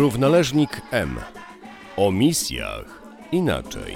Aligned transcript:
Równoleżnik 0.00 0.82
M. 0.90 1.16
O 1.96 2.12
misjach 2.12 3.02
inaczej. 3.32 3.94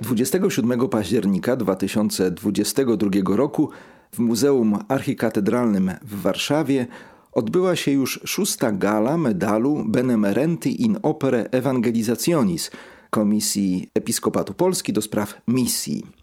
Dwudziestego 0.00 0.50
siódmego 0.50 0.88
października 0.88 1.56
2022 1.56 3.36
roku 3.36 3.70
w 4.12 4.18
Muzeum 4.18 4.78
Archikatedralnym 4.88 5.90
w 6.02 6.22
Warszawie 6.22 6.86
odbyła 7.32 7.76
się 7.76 7.90
już 7.90 8.20
szósta 8.24 8.72
gala 8.72 9.16
medalu 9.16 9.84
Benemerenti 9.88 10.82
in 10.82 10.98
Opere 11.02 11.50
Evangelizationis 11.50 12.70
Komisji 13.10 13.90
Episkopatu 13.94 14.54
Polski 14.54 14.92
do 14.92 15.02
spraw 15.02 15.40
misji. 15.48 16.21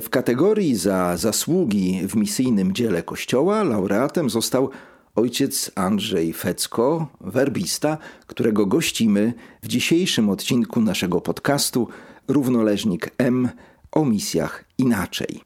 W 0.00 0.08
kategorii 0.08 0.76
za 0.76 1.16
zasługi 1.16 2.00
w 2.08 2.16
misyjnym 2.16 2.72
dziele 2.72 3.02
Kościoła 3.02 3.62
laureatem 3.62 4.30
został 4.30 4.70
ojciec 5.14 5.70
Andrzej 5.74 6.32
Fecko, 6.32 7.06
werbista, 7.20 7.98
którego 8.26 8.66
gościmy 8.66 9.34
w 9.62 9.68
dzisiejszym 9.68 10.30
odcinku 10.30 10.80
naszego 10.80 11.20
podcastu 11.20 11.88
Równoleżnik 12.28 13.10
M 13.18 13.48
o 13.92 14.04
misjach 14.04 14.64
inaczej. 14.78 15.40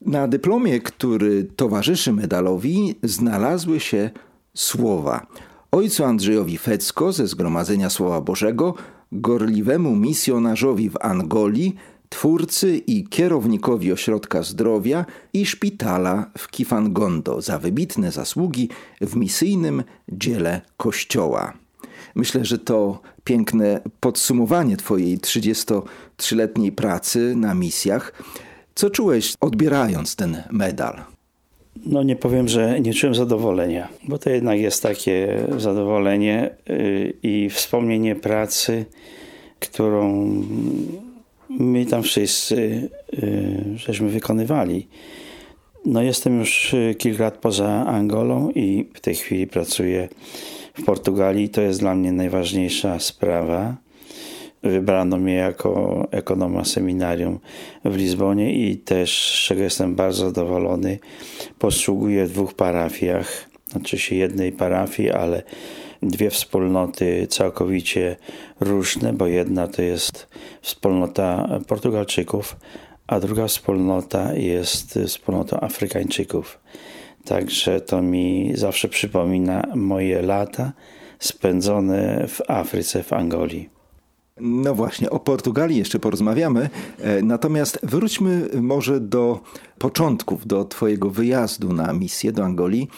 Na 0.00 0.28
dyplomie, 0.28 0.80
który 0.80 1.44
towarzyszy 1.44 2.12
medalowi, 2.12 2.94
znalazły 3.02 3.80
się 3.80 4.10
słowa. 4.54 5.26
Ojcu 5.72 6.04
Andrzejowi 6.04 6.58
Fecko 6.58 7.12
ze 7.12 7.26
Zgromadzenia 7.26 7.90
Słowa 7.90 8.20
Bożego, 8.20 8.74
gorliwemu 9.12 9.96
misjonarzowi 9.96 10.90
w 10.90 10.96
Angolii, 11.00 11.74
twórcy 12.10 12.76
i 12.76 13.04
kierownikowi 13.04 13.92
ośrodka 13.92 14.42
zdrowia 14.42 15.04
i 15.32 15.46
szpitala 15.46 16.30
w 16.38 16.48
Kifangondo 16.48 17.40
za 17.40 17.58
wybitne 17.58 18.12
zasługi 18.12 18.68
w 19.00 19.16
misyjnym 19.16 19.82
dziele 20.08 20.60
Kościoła. 20.76 21.52
Myślę, 22.14 22.44
że 22.44 22.58
to 22.58 23.00
piękne 23.24 23.80
podsumowanie 24.00 24.76
Twojej 24.76 25.18
33-letniej 25.18 26.72
pracy 26.72 27.34
na 27.36 27.54
misjach. 27.54 28.12
Co 28.74 28.90
czułeś 28.90 29.34
odbierając 29.40 30.16
ten 30.16 30.42
medal? 30.50 31.00
No 31.86 32.02
nie 32.02 32.16
powiem, 32.16 32.48
że 32.48 32.80
nie 32.80 32.94
czułem 32.94 33.14
zadowolenia, 33.14 33.88
bo 34.08 34.18
to 34.18 34.30
jednak 34.30 34.58
jest 34.58 34.82
takie 34.82 35.46
zadowolenie 35.58 36.50
y, 36.70 37.12
i 37.22 37.50
wspomnienie 37.50 38.16
pracy, 38.16 38.84
którą 39.60 40.32
my 41.58 41.86
tam 41.86 42.02
wszyscy 42.02 42.88
y, 43.14 43.62
żeśmy 43.76 44.08
wykonywali. 44.08 44.88
No 45.86 46.02
jestem 46.02 46.38
już 46.38 46.74
y, 46.74 46.94
kilka 46.98 47.24
lat 47.24 47.38
poza 47.38 47.86
Angolą 47.86 48.50
i 48.50 48.88
w 48.94 49.00
tej 49.00 49.14
chwili 49.14 49.46
pracuję 49.46 50.08
w 50.74 50.84
Portugalii. 50.84 51.48
To 51.48 51.60
jest 51.60 51.80
dla 51.80 51.94
mnie 51.94 52.12
najważniejsza 52.12 52.98
sprawa. 52.98 53.76
Wybrano 54.62 55.16
mnie 55.16 55.34
jako 55.34 56.06
ekonoma 56.10 56.64
seminarium 56.64 57.38
w 57.84 57.96
Lizbonie 57.96 58.54
i 58.54 58.76
też, 58.76 59.34
z 59.34 59.46
czego 59.46 59.62
jestem 59.62 59.94
bardzo 59.94 60.24
zadowolony, 60.24 60.98
posługuję 61.58 62.26
w 62.26 62.32
dwóch 62.32 62.54
parafiach, 62.54 63.48
znaczy 63.68 63.98
się 63.98 64.16
jednej 64.16 64.52
parafii, 64.52 65.10
ale 65.10 65.42
dwie 66.02 66.30
wspólnoty 66.30 67.26
całkowicie 67.26 68.16
różne, 68.60 69.12
bo 69.12 69.26
jedna 69.26 69.68
to 69.68 69.82
jest 69.82 70.28
wspólnota 70.62 71.58
Portugalczyków, 71.66 72.56
a 73.06 73.20
druga 73.20 73.46
wspólnota 73.46 74.34
jest 74.34 74.98
wspólnotą 75.06 75.60
Afrykańczyków. 75.60 76.60
Także 77.24 77.80
to 77.80 78.02
mi 78.02 78.52
zawsze 78.54 78.88
przypomina 78.88 79.66
moje 79.74 80.22
lata 80.22 80.72
spędzone 81.18 82.26
w 82.28 82.50
Afryce, 82.50 83.02
w 83.02 83.12
Angolii. 83.12 83.68
No 84.40 84.74
właśnie, 84.74 85.10
o 85.10 85.20
Portugalii 85.20 85.78
jeszcze 85.78 85.98
porozmawiamy. 85.98 86.70
E, 86.98 87.22
natomiast 87.22 87.78
wróćmy 87.82 88.48
może 88.62 89.00
do 89.00 89.40
początków, 89.78 90.46
do 90.46 90.64
Twojego 90.64 91.10
wyjazdu 91.10 91.72
na 91.72 91.92
misję 91.92 92.32
do 92.32 92.44
Angolii. 92.44 92.88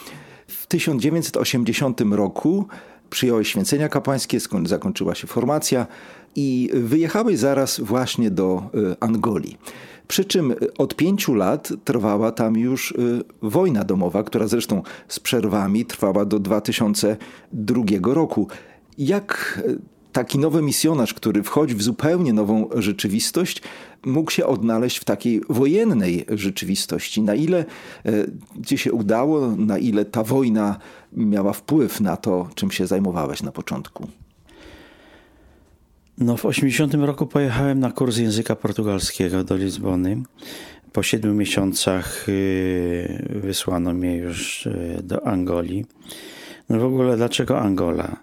W 0.47 0.67
1980 0.67 2.01
roku 2.01 2.67
przyjąłeś 3.13 3.49
święcenia 3.49 3.89
kapłańskie, 3.89 4.39
zakończyła 4.65 5.15
się 5.15 5.27
formacja 5.27 5.87
i 6.37 6.71
wyjechałeś 6.75 7.39
zaraz 7.39 7.81
właśnie 7.81 8.31
do 8.31 8.63
e, 8.75 9.03
Angolii. 9.03 9.59
Przy 10.09 10.25
czym 10.25 10.55
od 10.79 10.97
pięciu 10.97 11.35
lat 11.35 11.73
trwała 11.85 12.33
tam 12.33 12.57
już 12.57 12.93
e, 12.93 12.95
wojna 13.43 13.85
domowa, 13.85 14.23
która 14.23 14.47
zresztą 14.47 14.83
z 15.09 15.21
przerwami 15.21 15.87
trwała 15.87 16.25
do 16.25 16.39
2002 16.39 17.83
roku. 18.03 18.49
Jak 18.99 19.63
taki 20.13 20.39
nowy 20.39 20.63
misjonarz, 20.63 21.15
który 21.15 21.43
wchodzi 21.43 21.75
w 21.75 21.83
zupełnie 21.83 22.33
nową 22.33 22.69
rzeczywistość, 22.75 23.63
mógł 24.07 24.31
się 24.31 24.47
odnaleźć 24.47 24.99
w 24.99 25.05
takiej 25.05 25.41
wojennej 25.49 26.25
rzeczywistości. 26.29 27.23
Na 27.23 27.35
ile 27.35 27.59
e, 27.59 28.13
ci 28.67 28.79
się 28.79 28.93
udało, 28.93 29.57
na 29.57 29.79
ile 29.79 30.05
ta 30.05 30.23
wojna 30.23 30.79
miała 31.13 31.53
wpływ 31.53 32.01
na 32.01 32.17
to, 32.17 32.49
czym 32.55 32.71
się 32.71 32.87
zajmowałeś 32.87 33.43
na 33.43 33.53
początku? 33.53 34.09
No, 36.19 36.37
w 36.37 36.47
80 36.47 36.95
roku 36.95 37.27
pojechałem 37.27 37.81
na 37.81 37.93
kurs 37.93 38.17
języka 38.17 38.57
portugalskiego 38.57 39.45
do 39.45 39.57
Lizbony. 39.57 40.23
Po 40.93 41.03
siedmiu 41.03 41.35
miesiącach 41.35 42.29
y, 42.29 43.29
wysłano 43.43 43.93
mnie 43.95 44.17
już 44.17 44.67
y, 44.67 45.01
do 45.03 45.27
Angolii. 45.27 45.85
No 46.69 46.79
w 46.79 46.85
ogóle 46.85 47.17
dlaczego 47.17 47.61
Angola? 47.61 48.17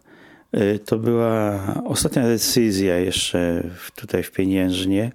Y, 0.58 0.80
to 0.80 0.98
była 0.98 1.60
ostatnia 1.86 2.24
decyzja 2.24 2.98
jeszcze 2.98 3.70
tutaj 3.96 4.24
w 4.24 4.32
Pieniężnie, 4.32 5.12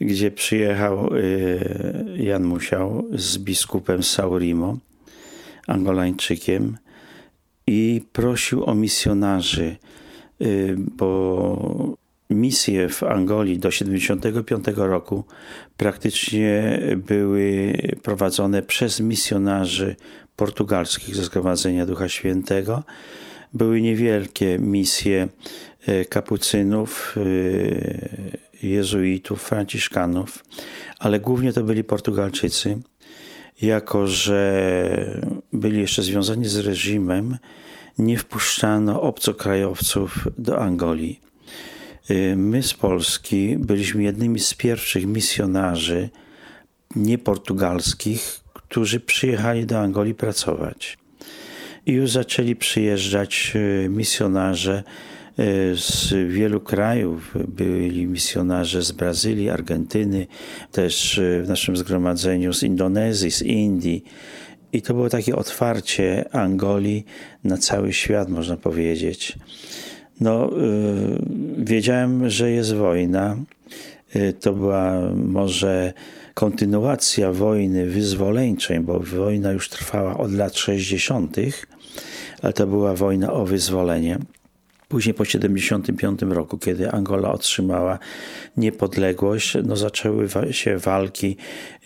gdzie 0.00 0.30
przyjechał 0.30 1.14
y, 1.14 2.16
Jan 2.16 2.44
Musiał 2.44 3.04
z 3.12 3.38
biskupem 3.38 4.02
Saurimo, 4.02 4.78
Angolańczykiem 5.66 6.76
i 7.66 8.02
prosił 8.12 8.64
o 8.64 8.74
misjonarzy, 8.74 9.76
y, 10.42 10.76
bo 10.78 11.96
misje 12.30 12.88
w 12.88 13.02
Angolii 13.02 13.58
do 13.58 13.70
75 13.70 14.64
roku 14.76 15.24
praktycznie 15.76 16.80
były 16.96 17.72
prowadzone 18.02 18.62
przez 18.62 19.00
misjonarzy 19.00 19.96
portugalskich 20.36 21.16
ze 21.16 21.24
Zgromadzenia 21.24 21.86
Ducha 21.86 22.08
Świętego. 22.08 22.82
Były 23.52 23.80
niewielkie 23.80 24.58
misje 24.58 25.28
e, 25.86 26.04
kapucynów, 26.04 27.16
jezuitów, 28.62 29.42
franciszkanów, 29.42 30.44
ale 30.98 31.20
głównie 31.20 31.52
to 31.52 31.62
byli 31.62 31.84
Portugalczycy, 31.84 32.78
jako 33.62 34.06
że 34.06 35.22
byli 35.52 35.80
jeszcze 35.80 36.02
związani 36.02 36.48
z 36.48 36.56
reżimem, 36.56 37.38
nie 37.98 38.18
wpuszczano 38.18 39.02
obcokrajowców 39.02 40.28
do 40.38 40.58
Angolii. 40.62 41.20
E, 42.08 42.36
my 42.36 42.62
z 42.62 42.74
Polski 42.74 43.56
byliśmy 43.58 44.02
jednymi 44.02 44.40
z 44.40 44.54
pierwszych 44.54 45.06
misjonarzy 45.06 46.10
nieportugalskich, 46.96 48.40
którzy 48.52 49.00
przyjechali 49.00 49.66
do 49.66 49.80
Angolii 49.80 50.14
pracować. 50.14 50.98
I 51.86 51.92
już 51.92 52.10
zaczęli 52.10 52.56
przyjeżdżać 52.56 53.52
e, 53.54 53.88
misjonarze 53.88 54.82
z 55.74 56.12
wielu 56.28 56.60
krajów. 56.60 57.34
Byli 57.48 58.06
misjonarze 58.06 58.82
z 58.82 58.92
Brazylii, 58.92 59.50
Argentyny, 59.50 60.26
też 60.72 61.18
e, 61.18 61.42
w 61.42 61.48
naszym 61.48 61.76
zgromadzeniu 61.76 62.52
z 62.52 62.62
Indonezji, 62.62 63.30
z 63.30 63.42
Indii. 63.42 64.04
I 64.72 64.82
to 64.82 64.94
było 64.94 65.08
takie 65.08 65.36
otwarcie 65.36 66.24
Angolii 66.34 67.04
na 67.44 67.56
cały 67.56 67.92
świat, 67.92 68.28
można 68.28 68.56
powiedzieć. 68.56 69.38
No, 70.20 70.50
wiedziałem, 71.58 72.30
że 72.30 72.50
jest 72.50 72.74
wojna. 72.74 73.36
To 74.40 74.52
była 74.52 75.00
może 75.14 75.92
kontynuacja 76.34 77.32
wojny 77.32 77.86
wyzwoleńczej, 77.86 78.80
bo 78.80 79.00
wojna 79.00 79.52
już 79.52 79.68
trwała 79.68 80.18
od 80.18 80.32
lat 80.32 80.56
60., 80.56 81.36
ale 82.42 82.52
to 82.52 82.66
była 82.66 82.94
wojna 82.94 83.32
o 83.32 83.44
wyzwolenie. 83.44 84.18
Później 84.94 85.14
po 85.14 85.24
1975 85.24 86.34
roku, 86.34 86.58
kiedy 86.58 86.90
Angola 86.90 87.32
otrzymała 87.32 87.98
niepodległość, 88.56 89.56
no 89.64 89.76
zaczęły 89.76 90.28
się 90.50 90.78
walki 90.78 91.36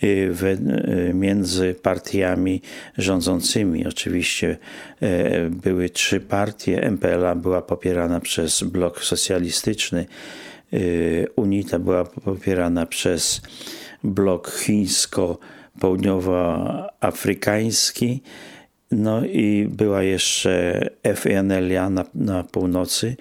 y, 0.03 0.07
y, 0.07 1.11
między 1.13 1.75
partiami 1.81 2.61
rządzącymi. 2.97 3.87
Oczywiście 3.87 4.57
y, 5.03 5.49
były 5.49 5.89
trzy 5.89 6.19
partie. 6.19 6.91
MPLA 6.91 7.35
była 7.35 7.61
popierana 7.61 8.19
przez 8.19 8.63
blok 8.63 9.03
socjalistyczny, 9.03 10.05
UNITA 11.35 11.79
była 11.79 12.05
popierana 12.05 12.85
przez 12.85 13.41
blok 14.03 14.51
chińsko 14.51 15.37
południowoafrykański. 15.79 18.21
No 18.91 19.25
i 19.25 19.67
była 19.71 20.03
jeszcze 20.03 20.81
FNLA 21.15 21.89
na, 21.89 22.05
na 22.15 22.43
północy, 22.43 23.15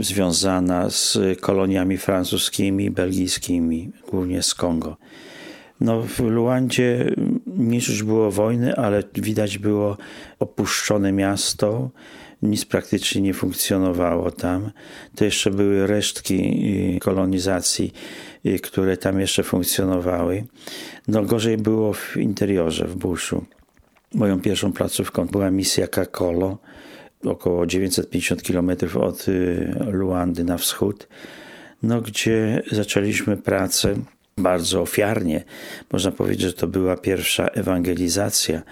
związana 0.00 0.90
z 0.90 1.18
koloniami 1.40 1.98
francuskimi, 1.98 2.90
belgijskimi, 2.90 3.90
głównie 4.10 4.42
z 4.42 4.54
Kongo. 4.54 4.96
No, 5.80 6.02
w 6.02 6.20
Luandzie 6.20 7.14
mniejszość 7.46 7.98
już 7.98 8.02
było 8.02 8.30
wojny, 8.30 8.76
ale 8.76 9.02
widać 9.14 9.58
było 9.58 9.96
opuszczone 10.38 11.12
miasto. 11.12 11.90
Nic 12.42 12.64
praktycznie 12.64 13.20
nie 13.20 13.34
funkcjonowało 13.34 14.30
tam. 14.30 14.70
To 15.14 15.24
jeszcze 15.24 15.50
były 15.50 15.86
resztki 15.86 16.34
y, 16.96 17.00
kolonizacji, 17.00 17.92
y, 18.46 18.58
które 18.58 18.96
tam 18.96 19.20
jeszcze 19.20 19.42
funkcjonowały. 19.42 20.44
No 21.08 21.22
gorzej 21.22 21.56
było 21.56 21.92
w 21.92 22.16
interiorze, 22.16 22.86
w 22.86 22.96
buszu. 22.96 23.44
Moją 24.14 24.40
pierwszą 24.40 24.72
placówką 24.72 25.26
była 25.26 25.50
misja 25.50 25.86
Kakolo, 25.86 26.58
około 27.24 27.66
950 27.66 28.42
km 28.42 28.70
od 29.00 29.28
y, 29.28 29.74
Luandy 29.90 30.44
na 30.44 30.58
wschód, 30.58 31.08
no, 31.82 32.00
gdzie 32.00 32.62
zaczęliśmy 32.72 33.36
pracę 33.36 33.94
bardzo 34.38 34.80
ofiarnie. 34.80 35.44
Można 35.92 36.12
powiedzieć, 36.12 36.40
że 36.40 36.52
to 36.52 36.66
była 36.66 36.96
pierwsza 36.96 37.46
ewangelizacja, 37.46 38.62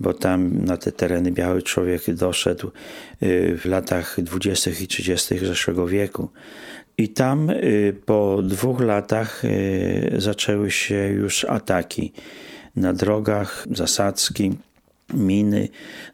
bo 0.00 0.14
tam 0.14 0.64
na 0.64 0.76
te 0.76 0.92
tereny 0.92 1.32
biały 1.32 1.62
człowiek 1.62 2.14
doszedł 2.14 2.70
y, 3.22 3.58
w 3.58 3.64
latach 3.64 4.16
20. 4.18 4.70
i 4.80 4.86
30. 4.86 5.38
zeszłego 5.38 5.86
wieku. 5.86 6.28
I 6.98 7.08
tam 7.08 7.50
y, 7.50 7.96
po 8.06 8.42
dwóch 8.42 8.80
latach 8.80 9.42
zaczęły 10.18 10.70
się 10.70 11.08
już 11.08 11.44
ataki 11.44 12.12
na 12.76 12.92
drogach, 12.92 13.66
zasadzki 13.70 14.52
miny. 15.12 15.68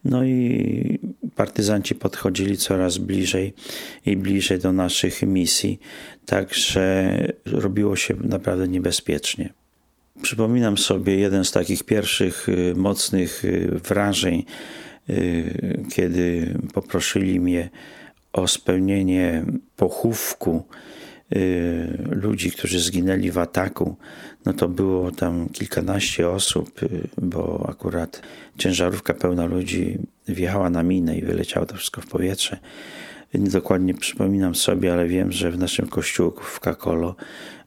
No 0.04 0.24
i 0.24 0.98
partyzanci 1.36 1.94
podchodzili 1.94 2.56
coraz 2.56 2.98
bliżej 2.98 3.54
i 4.06 4.16
bliżej 4.16 4.58
do 4.58 4.72
naszych 4.72 5.22
misji, 5.22 5.78
także 6.26 7.14
robiło 7.46 7.96
się 7.96 8.14
naprawdę 8.20 8.68
niebezpiecznie. 8.68 9.52
Przypominam 10.22 10.78
sobie 10.78 11.16
jeden 11.16 11.44
z 11.44 11.52
takich 11.52 11.84
pierwszych 11.84 12.48
y, 12.48 12.74
mocnych 12.76 13.44
y, 13.44 13.80
wrażeń, 13.88 14.44
y, 15.10 15.84
kiedy 15.94 16.54
poprosili 16.74 17.40
mnie 17.40 17.70
o 18.32 18.48
spełnienie 18.48 19.44
pochówku 19.76 20.64
ludzi, 22.10 22.50
którzy 22.50 22.80
zginęli 22.80 23.30
w 23.30 23.38
ataku 23.38 23.96
no 24.48 24.52
to 24.52 24.68
było 24.68 25.10
tam 25.10 25.48
kilkanaście 25.48 26.28
osób, 26.28 26.82
y, 26.82 27.08
bo 27.22 27.66
akurat 27.68 28.22
ciężarówka 28.58 29.14
pełna 29.14 29.46
ludzi 29.46 29.98
wjechała 30.28 30.70
na 30.70 30.82
minę 30.82 31.18
i 31.18 31.22
wyleciało 31.22 31.66
to 31.66 31.76
wszystko 31.76 32.00
w 32.00 32.06
powietrze. 32.06 32.58
Dokładnie 33.34 33.94
przypominam 33.94 34.54
sobie, 34.54 34.92
ale 34.92 35.08
wiem, 35.08 35.32
że 35.32 35.50
w 35.50 35.58
naszym 35.58 35.88
kościółku 35.88 36.42
w 36.44 36.60
Kakolo 36.60 37.16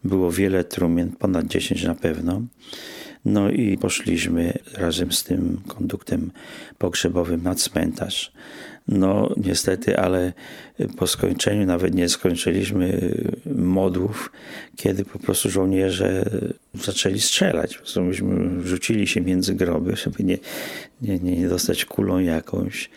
było 0.04 0.32
wiele 0.32 0.64
trumien, 0.64 1.12
ponad 1.12 1.48
10 1.48 1.84
na 1.84 1.96
pewno. 1.96 2.42
No 3.26 3.50
i 3.50 3.78
poszliśmy 3.78 4.54
razem 4.74 5.12
z 5.12 5.24
tym 5.24 5.62
konduktem 5.68 6.32
pogrzebowym 6.78 7.44
na 7.44 7.56
cmentarz. 7.56 8.32
No 8.88 9.34
niestety, 9.38 10.00
ale 10.00 10.34
po 10.98 11.08
skończeniu 11.08 11.66
nawet 11.66 11.96
nie 11.96 12.10
skończyliśmy 12.10 13.16
modłów, 13.56 14.32
kiedy 14.76 15.06
po 15.06 15.20
prostu 15.20 15.50
żołnierze 15.50 16.26
zaczęli 16.74 17.20
strzelać. 17.20 17.74
Po 17.74 17.80
prostu 17.80 18.04
myśmy 18.04 18.64
rzucili 18.64 19.08
się 19.08 19.22
między 19.22 19.56
groby, 19.56 19.96
żeby 19.96 20.24
nie, 20.24 20.38
nie, 21.02 21.20
nie 21.20 21.48
dostać 21.48 21.86
kulą 21.86 22.20
jakąś. 22.20 22.90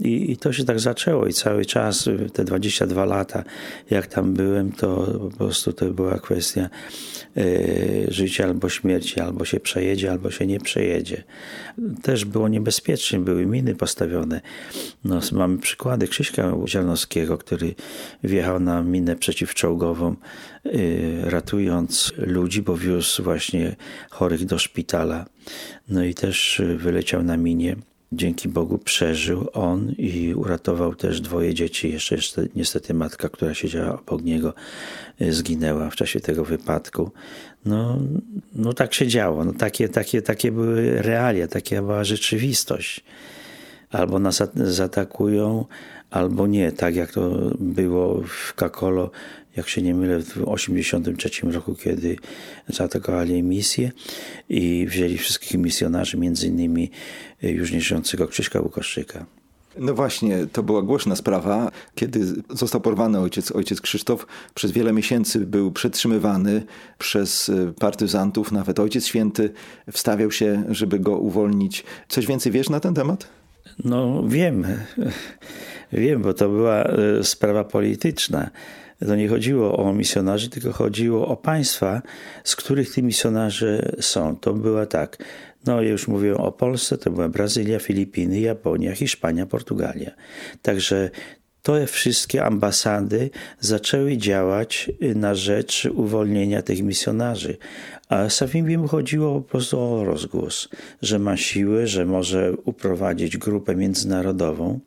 I, 0.00 0.32
I 0.32 0.36
to 0.36 0.52
się 0.52 0.64
tak 0.64 0.80
zaczęło 0.80 1.26
i 1.26 1.32
cały 1.32 1.64
czas, 1.64 2.08
te 2.32 2.44
22 2.44 3.04
lata, 3.04 3.44
jak 3.90 4.06
tam 4.06 4.34
byłem, 4.34 4.72
to 4.72 5.18
po 5.20 5.36
prostu 5.36 5.72
to 5.72 5.90
była 5.90 6.18
kwestia 6.18 6.70
e, 7.36 7.42
życia 8.08 8.44
albo 8.44 8.68
śmierci, 8.68 9.20
albo 9.20 9.44
się 9.44 9.60
przejedzie, 9.60 10.10
albo 10.10 10.30
się 10.30 10.46
nie 10.46 10.60
przejedzie. 10.60 11.24
Też 12.02 12.24
było 12.24 12.48
niebezpiecznie, 12.48 13.18
były 13.18 13.46
miny 13.46 13.74
postawione. 13.74 14.40
No, 15.04 15.20
mamy 15.32 15.58
przykłady 15.58 16.08
Krzyśka 16.08 16.54
Zielnowskiego, 17.28 17.38
który 17.38 17.74
wjechał 18.22 18.60
na 18.60 18.82
minę 18.82 19.16
przeciwczołgową, 19.16 20.16
e, 20.64 20.70
ratując 21.30 22.12
ludzi, 22.16 22.62
bo 22.62 22.76
wiózł 22.76 23.22
właśnie 23.22 23.76
chorych 24.10 24.44
do 24.44 24.58
szpitala. 24.58 25.26
No 25.88 26.04
i 26.04 26.14
też 26.14 26.62
wyleciał 26.76 27.22
na 27.22 27.36
minie 27.36 27.76
Dzięki 28.12 28.48
Bogu 28.48 28.78
przeżył 28.78 29.48
on 29.52 29.92
i 29.98 30.34
uratował 30.34 30.94
też 30.94 31.20
dwoje 31.20 31.54
dzieci. 31.54 31.92
Jeszcze, 31.92 32.14
jeszcze 32.14 32.46
niestety 32.54 32.94
matka, 32.94 33.28
która 33.28 33.54
siedziała 33.54 34.00
obok 34.00 34.22
niego, 34.22 34.54
y, 35.20 35.32
zginęła 35.32 35.90
w 35.90 35.96
czasie 35.96 36.20
tego 36.20 36.44
wypadku. 36.44 37.10
No, 37.64 37.98
no 38.54 38.72
tak 38.72 38.94
się 38.94 39.06
działo. 39.06 39.44
No 39.44 39.52
takie, 39.52 39.88
takie, 39.88 40.22
takie 40.22 40.52
były 40.52 41.02
realia, 41.02 41.48
taka 41.48 41.82
była 41.82 42.04
rzeczywistość. 42.04 43.04
Albo 43.90 44.18
nas 44.18 44.42
zaatakują, 44.54 45.66
albo 46.10 46.46
nie, 46.46 46.72
tak 46.72 46.96
jak 46.96 47.12
to 47.12 47.30
było 47.60 48.22
w 48.22 48.54
Kakolo, 48.54 49.10
jak 49.56 49.68
się 49.68 49.82
nie 49.82 49.94
mylę, 49.94 50.18
w 50.18 50.24
1983 50.24 51.50
roku, 51.52 51.74
kiedy 51.74 52.16
zaatakowali 52.68 53.42
misję 53.42 53.92
i 54.48 54.86
wzięli 54.88 55.18
wszystkich 55.18 55.54
misjonarzy, 55.54 56.16
między 56.16 56.46
innymi 56.46 56.90
e, 57.42 57.50
już 57.50 57.72
nieżyjącego 57.72 58.28
Krzyśka 58.28 58.60
Łukaszczyka. 58.60 59.26
No 59.78 59.94
właśnie, 59.94 60.46
to 60.52 60.62
była 60.62 60.82
głośna 60.82 61.16
sprawa. 61.16 61.70
Kiedy 61.94 62.42
został 62.50 62.80
porwany 62.80 63.20
ojciec, 63.20 63.52
ojciec 63.52 63.80
Krzysztof, 63.80 64.26
przez 64.54 64.70
wiele 64.70 64.92
miesięcy 64.92 65.40
był 65.40 65.72
przetrzymywany 65.72 66.62
przez 66.98 67.48
e, 67.48 67.72
partyzantów. 67.72 68.52
Nawet 68.52 68.80
Ojciec 68.80 69.06
Święty 69.06 69.50
wstawiał 69.92 70.30
się, 70.30 70.64
żeby 70.68 70.98
go 70.98 71.18
uwolnić. 71.18 71.84
Coś 72.08 72.26
więcej 72.26 72.52
wiesz 72.52 72.68
na 72.68 72.80
ten 72.80 72.94
temat? 72.94 73.37
No 73.84 74.22
wiem. 74.26 74.66
Wiem, 75.92 76.22
bo 76.22 76.34
to 76.34 76.48
była 76.48 76.84
e, 76.84 77.24
sprawa 77.24 77.64
polityczna. 77.64 78.50
To 79.06 79.16
nie 79.16 79.28
chodziło 79.28 79.78
o 79.78 79.92
misjonarzy, 79.92 80.50
tylko 80.50 80.72
chodziło 80.72 81.28
o 81.28 81.36
państwa, 81.36 82.02
z 82.44 82.56
których 82.56 82.94
ci 82.94 83.02
misjonarze 83.02 83.92
są. 84.00 84.36
To 84.36 84.54
była 84.54 84.86
tak. 84.86 85.24
No, 85.66 85.82
ja 85.82 85.90
już 85.90 86.08
mówię 86.08 86.36
o 86.36 86.52
Polsce, 86.52 86.98
to 86.98 87.10
była 87.10 87.28
Brazylia, 87.28 87.78
Filipiny, 87.78 88.40
Japonia, 88.40 88.94
Hiszpania, 88.94 89.46
Portugalia. 89.46 90.10
Także 90.62 91.10
te 91.68 91.86
wszystkie 91.86 92.44
ambasady 92.44 93.30
zaczęły 93.60 94.16
działać 94.16 94.90
na 95.14 95.34
rzecz 95.34 95.88
uwolnienia 95.94 96.62
tych 96.62 96.82
misjonarzy. 96.82 97.56
A 98.08 98.28
Savimbiemu 98.28 98.88
chodziło 98.88 99.40
po 99.40 99.48
prostu 99.48 99.80
o 99.80 100.04
rozgłos, 100.04 100.68
że 101.02 101.18
ma 101.18 101.36
siłę, 101.36 101.86
że 101.86 102.06
może 102.06 102.52
uprowadzić 102.64 103.36
grupę 103.36 103.76
międzynarodową 103.76 104.80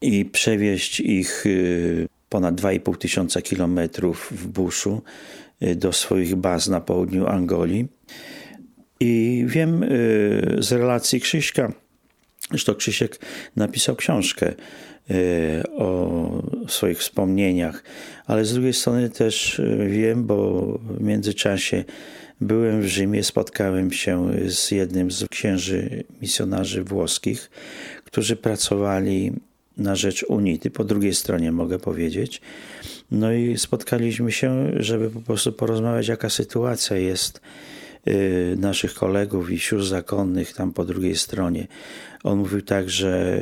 i 0.00 0.24
przewieźć 0.24 1.00
ich 1.00 1.46
y, 1.46 2.08
ponad 2.28 2.54
2,5 2.54 2.96
tysiąca 2.96 3.42
kilometrów 3.42 4.28
w 4.30 4.46
buszu 4.46 5.02
y, 5.62 5.74
do 5.74 5.92
swoich 5.92 6.34
baz 6.34 6.68
na 6.68 6.80
południu 6.80 7.26
Angolii. 7.26 7.88
I 9.00 9.44
wiem 9.48 9.82
y, 9.82 10.56
z 10.58 10.72
relacji 10.72 11.20
Krzyśka, 11.20 11.72
to 12.64 12.74
Krzysiek 12.74 13.18
napisał 13.56 13.96
książkę 13.96 14.54
o 15.76 16.42
swoich 16.68 16.98
wspomnieniach, 16.98 17.82
ale 18.26 18.44
z 18.44 18.52
drugiej 18.52 18.72
strony 18.72 19.10
też 19.10 19.60
wiem, 19.88 20.24
bo 20.24 20.62
w 20.78 21.00
międzyczasie 21.00 21.84
byłem 22.40 22.82
w 22.82 22.86
Rzymie, 22.86 23.24
spotkałem 23.24 23.92
się 23.92 24.30
z 24.46 24.70
jednym 24.70 25.10
z 25.10 25.24
księży 25.28 26.04
misjonarzy 26.22 26.84
włoskich, 26.84 27.50
którzy 28.04 28.36
pracowali 28.36 29.32
na 29.76 29.96
rzecz 29.96 30.22
Unity, 30.22 30.70
po 30.70 30.84
drugiej 30.84 31.14
stronie 31.14 31.52
mogę 31.52 31.78
powiedzieć. 31.78 32.40
No 33.10 33.32
i 33.32 33.58
spotkaliśmy 33.58 34.32
się, 34.32 34.72
żeby 34.76 35.10
po 35.10 35.20
prostu 35.20 35.52
porozmawiać, 35.52 36.08
jaka 36.08 36.30
sytuacja 36.30 36.96
jest 36.96 37.40
naszych 38.56 38.94
kolegów 38.94 39.50
i 39.50 39.58
sióstr 39.58 39.88
zakonnych 39.88 40.52
tam 40.52 40.72
po 40.72 40.84
drugiej 40.84 41.16
stronie. 41.16 41.66
On 42.24 42.38
mówił 42.38 42.62
tak, 42.62 42.90
że 42.90 43.40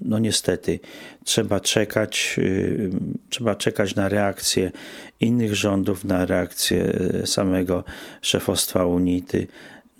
no 0.00 0.18
niestety 0.18 0.80
trzeba 1.24 1.60
czekać, 1.60 2.34
y, 2.38 2.90
trzeba 3.28 3.54
czekać 3.54 3.94
na 3.94 4.08
reakcję 4.08 4.72
innych 5.20 5.54
rządów, 5.54 6.04
na 6.04 6.26
reakcję 6.26 6.92
samego 7.24 7.84
szefostwa 8.22 8.84
Unity. 8.84 9.46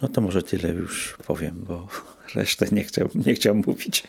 No 0.02 0.08
to 0.08 0.20
może 0.20 0.42
tyle 0.42 0.68
już 0.68 1.16
powiem, 1.26 1.64
bo 1.68 1.88
resztę 2.34 2.66
nie 2.72 2.84
chciał, 2.84 3.08
nie 3.14 3.34
chciał 3.34 3.54
mówić. 3.54 4.02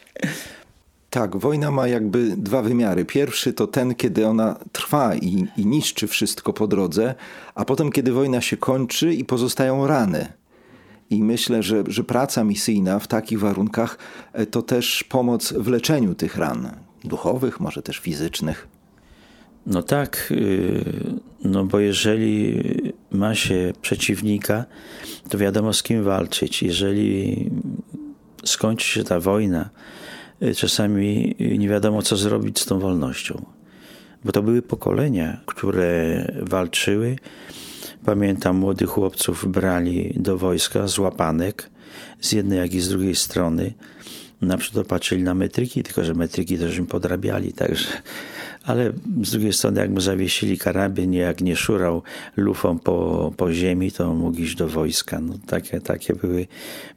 Tak, 1.11 1.37
wojna 1.37 1.71
ma 1.71 1.87
jakby 1.87 2.37
dwa 2.37 2.61
wymiary. 2.61 3.05
Pierwszy 3.05 3.53
to 3.53 3.67
ten, 3.67 3.95
kiedy 3.95 4.27
ona 4.27 4.59
trwa 4.71 5.15
i, 5.15 5.47
i 5.57 5.65
niszczy 5.65 6.07
wszystko 6.07 6.53
po 6.53 6.67
drodze, 6.67 7.15
a 7.55 7.65
potem, 7.65 7.91
kiedy 7.91 8.11
wojna 8.11 8.41
się 8.41 8.57
kończy 8.57 9.13
i 9.13 9.25
pozostają 9.25 9.87
rany. 9.87 10.33
I 11.09 11.23
myślę, 11.23 11.63
że, 11.63 11.83
że 11.87 12.03
praca 12.03 12.43
misyjna 12.43 12.99
w 12.99 13.07
takich 13.07 13.39
warunkach 13.39 13.97
e, 14.33 14.45
to 14.45 14.61
też 14.61 15.03
pomoc 15.03 15.53
w 15.53 15.67
leczeniu 15.67 16.15
tych 16.15 16.37
ran 16.37 16.71
duchowych, 17.03 17.59
może 17.59 17.81
też 17.81 17.99
fizycznych. 17.99 18.67
No 19.65 19.83
tak, 19.83 20.27
y, 20.31 20.83
no 21.43 21.65
bo 21.65 21.79
jeżeli 21.79 22.63
ma 23.11 23.35
się 23.35 23.73
przeciwnika, 23.81 24.65
to 25.29 25.37
wiadomo 25.37 25.73
z 25.73 25.83
kim 25.83 26.03
walczyć. 26.03 26.63
Jeżeli 26.63 27.49
skończy 28.45 28.87
się 28.87 29.03
ta 29.03 29.19
wojna, 29.19 29.69
czasami 30.55 31.35
nie 31.57 31.69
wiadomo 31.69 32.01
co 32.01 32.17
zrobić 32.17 32.59
z 32.59 32.65
tą 32.65 32.79
wolnością. 32.79 33.45
Bo 34.25 34.31
to 34.31 34.43
były 34.43 34.61
pokolenia, 34.61 35.41
które 35.45 36.25
walczyły. 36.41 37.15
Pamiętam, 38.05 38.55
młodych 38.55 38.89
chłopców 38.89 39.51
brali 39.51 40.13
do 40.15 40.37
wojska 40.37 40.87
z 40.87 40.99
łapanek, 40.99 41.69
z 42.21 42.31
jednej 42.31 42.59
jak 42.59 42.73
i 42.73 42.79
z 42.79 42.89
drugiej 42.89 43.15
strony. 43.15 43.73
Na 44.41 44.57
przykład 44.57 44.87
patrzyli 44.87 45.23
na 45.23 45.33
metryki, 45.33 45.83
tylko 45.83 46.03
że 46.03 46.13
metryki 46.13 46.57
też 46.57 46.77
im 46.77 46.87
podrabiali, 46.87 47.53
także 47.53 47.87
ale 48.63 48.93
z 49.23 49.31
drugiej 49.31 49.53
strony, 49.53 49.81
jak 49.81 49.89
mu 49.89 50.01
zawiesili 50.01 50.57
karabin, 50.57 51.13
jak 51.13 51.41
nie 51.41 51.55
szurał 51.55 52.03
lufą 52.37 52.79
po, 52.79 53.33
po 53.37 53.53
ziemi, 53.53 53.91
to 53.91 54.13
mógł 54.13 54.37
iść 54.37 54.55
do 54.55 54.67
wojska. 54.67 55.19
No, 55.19 55.33
takie, 55.47 55.81
takie 55.81 56.13
były 56.15 56.47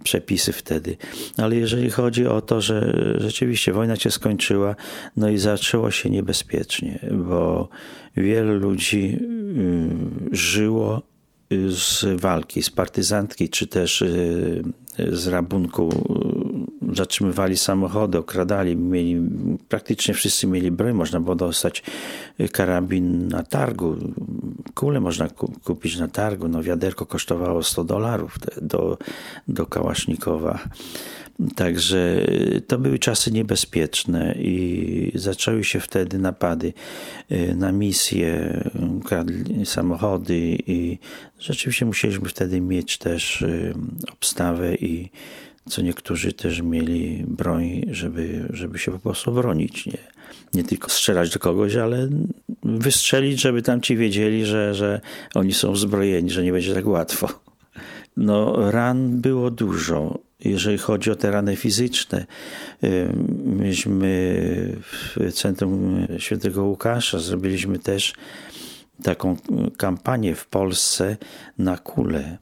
przepisy 0.05 0.53
wtedy. 0.53 0.97
Ale 1.37 1.57
jeżeli 1.57 1.91
chodzi 1.91 2.27
o 2.27 2.41
to, 2.41 2.61
że 2.61 2.95
rzeczywiście 3.19 3.73
wojna 3.73 3.97
się 3.97 4.11
skończyła, 4.11 4.77
no 5.17 5.29
i 5.29 5.39
zaczęło 5.39 5.91
się 5.91 6.11
niebezpiecznie, 6.11 6.99
bo 7.13 7.69
wielu 8.17 8.59
ludzi 8.59 9.19
y, 10.33 10.37
żyło 10.37 11.03
z 11.69 12.05
walki, 12.21 12.63
z 12.63 12.71
partyzantki, 12.71 13.49
czy 13.49 13.67
też 13.67 14.03
y, 14.03 14.63
z 14.99 15.27
rabunku 15.27 15.91
zatrzymywali 16.93 17.57
samochody, 17.57 18.19
okradali, 18.19 18.77
mieli, 18.77 19.21
praktycznie 19.69 20.15
wszyscy 20.15 20.47
mieli 20.47 20.71
broń, 20.71 20.93
można 20.93 21.21
było 21.21 21.37
dostać 21.37 21.83
karabin 22.53 23.29
na 23.29 23.43
targu, 23.43 23.97
kule 24.75 25.01
można 25.01 25.29
kupić 25.65 25.99
na 25.99 26.09
targu, 26.09 26.49
no 26.49 26.63
wiaderko 26.63 27.07
kosztowało 27.07 27.63
100 27.63 27.85
dolarów 27.85 28.39
do, 28.63 28.99
do 29.49 29.67
Kałasznikowa. 29.67 30.59
Także 31.57 32.27
to 32.67 32.79
były 32.79 32.99
czasy 32.99 33.33
niebezpieczne 33.33 34.35
i 34.39 35.13
zaczęły 35.15 35.65
się 35.65 35.81
wtedy 35.81 36.19
napady 36.19 36.73
y, 37.33 37.55
na 37.57 37.73
misje, 37.73 38.61
kradli 39.05 39.67
samochody 39.67 40.59
i 40.67 40.99
rzeczywiście 41.39 41.87
musieliśmy 41.87 42.29
wtedy 42.29 42.61
mieć 42.61 42.99
też 42.99 43.43
y, 43.43 43.75
obstawę 44.13 44.75
i 44.75 45.11
co 45.69 45.83
niektórzy 45.83 46.33
też 46.33 46.61
mieli 46.63 47.25
broń, 47.29 47.83
żeby, 47.91 48.49
żeby 48.51 48.79
się 48.79 48.93
po 48.93 48.99
prostu 48.99 49.33
bronić. 49.33 49.87
Nie, 49.87 49.99
nie 50.55 50.65
tylko 50.65 50.91
strzelać 50.91 51.31
do 51.31 51.39
kogoś, 51.39 51.77
ale 51.77 52.09
wystrzelić, 52.63 53.41
żeby 53.41 53.63
tam 53.63 53.81
ci 53.81 53.97
wiedzieli, 53.97 54.47
że, 54.47 54.75
że 54.75 55.01
oni 55.35 55.53
są 55.53 55.77
zbrojeni, 55.77 56.31
że 56.31 56.43
nie 56.43 56.53
będzie 56.53 56.75
tak 56.75 56.87
łatwo. 56.87 57.29
No, 58.17 58.71
ran 58.71 59.21
było 59.21 59.51
dużo. 59.51 60.19
Jeżeli 60.41 60.79
chodzi 60.79 61.11
o 61.11 61.17
te 61.17 61.31
rany 61.31 61.57
fizyczne, 61.57 62.27
myśmy 63.45 64.35
w 64.81 65.33
Centrum 65.33 66.07
Świętego 66.19 66.65
Łukasza 66.65 67.19
zrobiliśmy 67.19 67.79
też 67.79 68.13
taką 69.03 69.37
kampanię 69.77 70.35
w 70.35 70.47
Polsce 70.47 71.17
na 71.59 71.77
kule. 71.77 72.39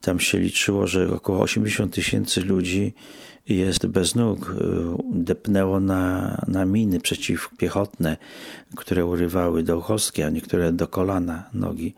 Tam 0.00 0.20
się 0.20 0.38
liczyło, 0.38 0.86
że 0.86 1.14
około 1.14 1.40
80 1.40 1.94
tysięcy 1.94 2.40
ludzi 2.40 2.94
jest 3.48 3.86
bez 3.86 4.14
nóg. 4.14 4.54
Depnęło 5.12 5.80
na, 5.80 6.36
na 6.48 6.64
miny 6.64 7.00
przeciwpiechotne, 7.00 8.16
które 8.76 9.06
urywały 9.06 9.62
do 9.62 9.78
uchostki, 9.78 10.22
a 10.22 10.30
niektóre 10.30 10.72
do 10.72 10.88
kolana 10.88 11.50
nogi. 11.54 11.94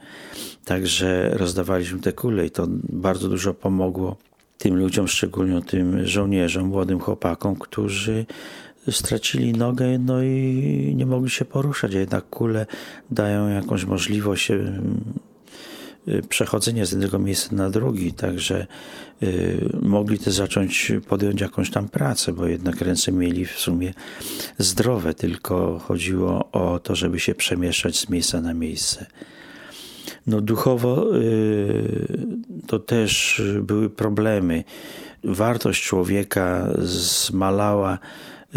Także 0.64 1.30
rozdawaliśmy 1.32 2.00
te 2.00 2.12
kule 2.12 2.46
i 2.46 2.50
to 2.50 2.66
bardzo 2.88 3.28
dużo 3.28 3.54
pomogło 3.54 4.16
tym 4.58 4.76
ludziom, 4.76 5.08
szczególnie 5.08 5.62
tym 5.62 6.06
żołnierzom, 6.06 6.66
młodym 6.66 7.00
chłopakom, 7.00 7.56
którzy 7.56 8.26
stracili 8.90 9.52
nogę 9.52 9.98
no 9.98 10.22
i 10.22 10.94
nie 10.96 11.06
mogli 11.06 11.30
się 11.30 11.44
poruszać, 11.44 11.94
a 11.94 11.98
jednak 11.98 12.28
kule 12.28 12.66
dają 13.10 13.48
jakąś 13.48 13.84
możliwość 13.84 14.50
Y, 14.50 14.80
przechodzenie 16.28 16.86
z 16.86 16.90
jednego 16.90 17.18
miejsca 17.18 17.56
na 17.56 17.70
drugi, 17.70 18.12
także 18.12 18.66
y, 19.22 19.70
mogli 19.82 20.18
też 20.18 20.34
zacząć 20.34 20.92
podjąć 21.08 21.40
jakąś 21.40 21.70
tam 21.70 21.88
pracę, 21.88 22.32
bo 22.32 22.46
jednak 22.46 22.80
ręce 22.80 23.12
mieli 23.12 23.44
w 23.44 23.58
sumie 23.58 23.94
zdrowe, 24.58 25.14
tylko 25.14 25.78
chodziło 25.78 26.50
o 26.52 26.78
to, 26.78 26.96
żeby 26.96 27.20
się 27.20 27.34
przemieszczać 27.34 27.98
z 27.98 28.08
miejsca 28.08 28.40
na 28.40 28.54
miejsce. 28.54 29.06
No 30.26 30.40
duchowo 30.40 31.16
y, 31.16 32.18
to 32.66 32.78
też 32.78 33.42
były 33.62 33.90
problemy. 33.90 34.64
Wartość 35.24 35.84
człowieka 35.84 36.68
zmalała 36.78 37.98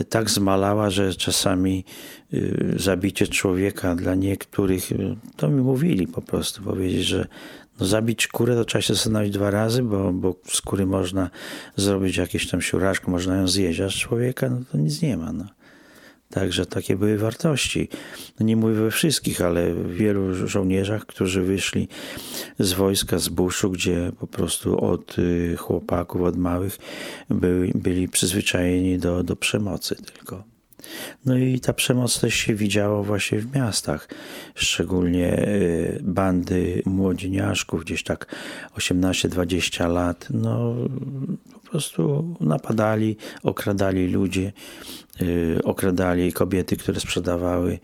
tak 0.03 0.29
zmalała, 0.29 0.89
że 0.89 1.13
czasami 1.13 1.85
y, 2.33 2.73
zabicie 2.75 3.27
człowieka 3.27 3.95
dla 3.95 4.15
niektórych, 4.15 4.91
y, 4.91 5.15
to 5.35 5.49
mi 5.49 5.61
mówili 5.61 6.07
po 6.07 6.21
prostu, 6.21 6.61
powiedzieć, 6.63 7.05
że 7.05 7.27
no 7.79 7.85
zabić 7.85 8.27
kurę 8.27 8.55
to 8.55 8.65
trzeba 8.65 8.81
się 8.81 8.93
zastanowić 8.93 9.33
dwa 9.33 9.51
razy, 9.51 9.83
bo, 9.83 10.13
bo 10.13 10.35
z 10.47 10.61
można 10.85 11.29
zrobić 11.75 12.17
jakieś 12.17 12.49
tam 12.49 12.61
siuraczko, 12.61 13.11
można 13.11 13.37
ją 13.37 13.47
zjeść, 13.47 13.79
a 13.79 13.89
z 13.89 13.93
człowieka 13.93 14.49
no 14.49 14.61
to 14.71 14.77
nic 14.77 15.01
nie 15.01 15.17
ma. 15.17 15.33
No. 15.33 15.45
Także 16.29 16.65
takie 16.65 16.96
były 16.96 17.17
wartości. 17.17 17.89
No 18.39 18.46
nie 18.46 18.55
mówię 18.55 18.74
we 18.74 18.91
wszystkich, 18.91 19.41
ale 19.41 19.74
wielu 19.74 20.48
żołnierzach, 20.48 21.05
którzy 21.05 21.41
wyszli 21.41 21.88
z 22.60 22.74
wojska, 22.74 23.20
z 23.20 23.29
buszu, 23.29 23.72
gdzie 23.72 24.12
po 24.20 24.27
prostu 24.27 24.86
od 24.86 25.20
y, 25.20 25.55
chłopaków, 25.58 26.22
od 26.22 26.38
małych 26.38 26.77
byli, 27.29 27.72
byli 27.75 28.10
przyzwyczajeni 28.10 28.98
do, 28.98 29.24
do 29.24 29.36
przemocy 29.36 29.96
tylko. 29.96 30.54
No 31.25 31.37
i 31.37 31.59
ta 31.59 31.73
przemoc 31.73 32.19
też 32.19 32.33
się 32.33 32.55
widziała 32.55 33.03
właśnie 33.03 33.39
w 33.39 33.55
miastach, 33.55 34.09
szczególnie 34.55 35.47
y, 35.47 35.99
bandy 36.03 36.81
młodzieniaszków, 36.85 37.83
gdzieś 37.83 38.03
tak 38.03 38.35
18-20 38.77 39.93
lat, 39.93 40.27
no 40.29 40.75
po 41.53 41.59
prostu 41.59 42.35
napadali, 42.39 43.17
okradali 43.43 44.07
ludzi, 44.07 44.51
y, 45.21 45.59
okradali 45.63 46.33
kobiety, 46.33 46.77
które 46.77 46.99
sprzedawały 46.99 47.79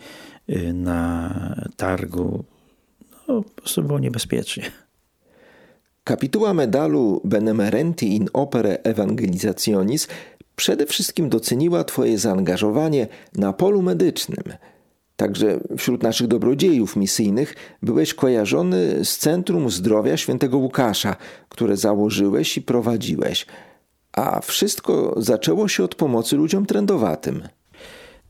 y, 0.50 0.74
na 0.74 1.34
targu. 1.76 2.44
No, 3.28 3.42
po 3.42 3.50
prostu 3.62 3.84
było 3.84 4.00
niebezpiecznie. 4.00 4.72
Kapituła 6.04 6.54
medalu 6.54 7.22
Benemerenti 7.24 8.16
in 8.16 8.30
Opere 8.34 8.78
Evangelizationis 8.84 10.08
przede 10.62 10.86
wszystkim 10.86 11.30
doceniła 11.30 11.84
Twoje 11.84 12.18
zaangażowanie 12.18 13.08
na 13.36 13.54
polu 13.54 13.82
medycznym. 13.82 14.44
Także 15.16 15.60
wśród 15.78 16.04
naszych 16.04 16.28
dobrodziejów 16.28 16.96
misyjnych 16.96 17.56
byłeś 17.82 18.14
kojarzony 18.14 19.06
z 19.06 19.18
Centrum 19.18 19.70
Zdrowia 19.70 20.18
Świętego 20.18 20.58
Łukasza, 20.58 21.16
które 21.50 21.78
założyłeś 21.78 22.58
i 22.58 22.62
prowadziłeś. 22.62 23.46
A 24.14 24.42
wszystko 24.42 25.14
zaczęło 25.18 25.68
się 25.68 25.84
od 25.84 25.96
pomocy 25.96 26.36
ludziom 26.36 26.66
trędowatym. 26.66 27.42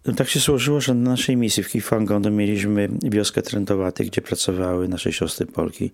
No 0.06 0.14
tak 0.14 0.30
się 0.30 0.40
złożyło, 0.40 0.82
że 0.82 0.94
na 0.94 1.10
naszej 1.10 1.38
misji 1.38 1.64
w 1.64 1.70
Kifangondo 1.70 2.32
mieliśmy 2.32 2.90
wioskę 3.04 3.42
trędowatych, 3.42 4.08
gdzie 4.08 4.22
pracowały 4.22 4.88
nasze 4.88 5.14
siostry 5.14 5.46
Polki, 5.46 5.92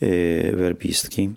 yy, 0.00 0.52
werbistki. 0.56 1.30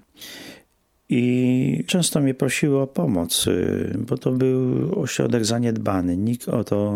I 1.10 1.84
często 1.88 2.20
mnie 2.20 2.34
prosiły 2.34 2.82
o 2.82 2.88
pomoc, 2.88 3.48
y, 3.48 3.98
bo 4.08 4.18
to 4.18 4.32
był 4.32 4.92
ośrodek 5.02 5.46
zaniedbany. 5.46 6.18
Nikt 6.18 6.50
o 6.50 6.64
to 6.64 6.94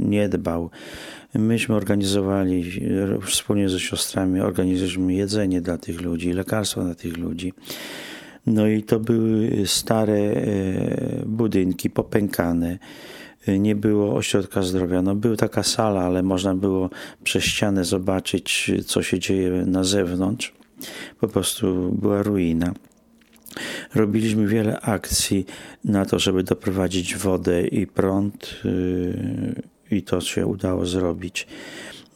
nie 0.00 0.28
dbał. 0.28 0.70
Myśmy 1.34 1.74
organizowali 1.74 2.72
wspólnie 3.26 3.68
ze 3.68 3.80
siostrami, 3.80 4.40
organizowaliśmy 4.40 5.14
jedzenie 5.14 5.60
dla 5.60 5.78
tych 5.78 6.00
ludzi, 6.00 6.32
lekarstwa 6.32 6.84
dla 6.84 6.94
tych 6.94 7.16
ludzi. 7.16 7.52
No 8.46 8.66
i 8.66 8.82
to 8.82 9.00
były 9.00 9.50
stare 9.66 10.18
y, 10.18 11.22
budynki, 11.26 11.90
popękane. 11.90 12.78
Nie 13.58 13.76
było 13.76 14.14
ośrodka 14.14 14.62
zdrowia. 14.62 15.02
No, 15.02 15.14
była 15.14 15.36
taka 15.36 15.62
sala, 15.62 16.00
ale 16.00 16.22
można 16.22 16.54
było 16.54 16.90
przez 17.24 17.44
ścianę 17.44 17.84
zobaczyć, 17.84 18.70
co 18.86 19.02
się 19.02 19.18
dzieje 19.18 19.50
na 19.50 19.84
zewnątrz. 19.84 20.52
Po 21.20 21.28
prostu 21.28 21.92
była 21.92 22.22
ruina. 22.22 22.74
Robiliśmy 23.94 24.46
wiele 24.46 24.80
akcji 24.80 25.46
na 25.84 26.06
to, 26.06 26.18
żeby 26.18 26.42
doprowadzić 26.42 27.16
wodę 27.16 27.66
i 27.66 27.86
prąd, 27.86 28.54
yy, 28.64 29.62
i 29.90 30.02
to 30.02 30.20
się 30.20 30.46
udało 30.46 30.86
zrobić. 30.86 31.46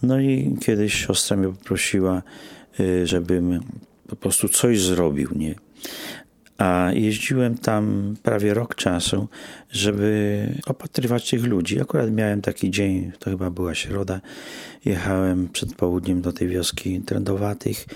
No 0.02 0.20
i 0.20 0.56
kiedyś 0.60 1.06
siostra 1.06 1.36
mnie 1.36 1.48
poprosiła, 1.48 2.22
yy, 2.78 3.06
żebym 3.06 3.60
po 4.08 4.16
prostu 4.16 4.48
coś 4.48 4.80
zrobił, 4.80 5.28
nie? 5.36 5.54
A 6.58 6.90
jeździłem 6.94 7.58
tam 7.58 8.14
prawie 8.22 8.54
rok 8.54 8.74
czasu, 8.74 9.28
żeby 9.70 10.48
opatrywać 10.66 11.30
tych 11.30 11.44
ludzi. 11.44 11.80
Akurat 11.80 12.12
miałem 12.12 12.42
taki 12.42 12.70
dzień, 12.70 13.12
to 13.18 13.30
chyba 13.30 13.50
była 13.50 13.74
środa. 13.74 14.20
Jechałem 14.84 15.48
przed 15.48 15.74
południem 15.74 16.20
do 16.20 16.32
tej 16.32 16.48
wioski 16.48 17.00
Trędowatych. 17.00 17.86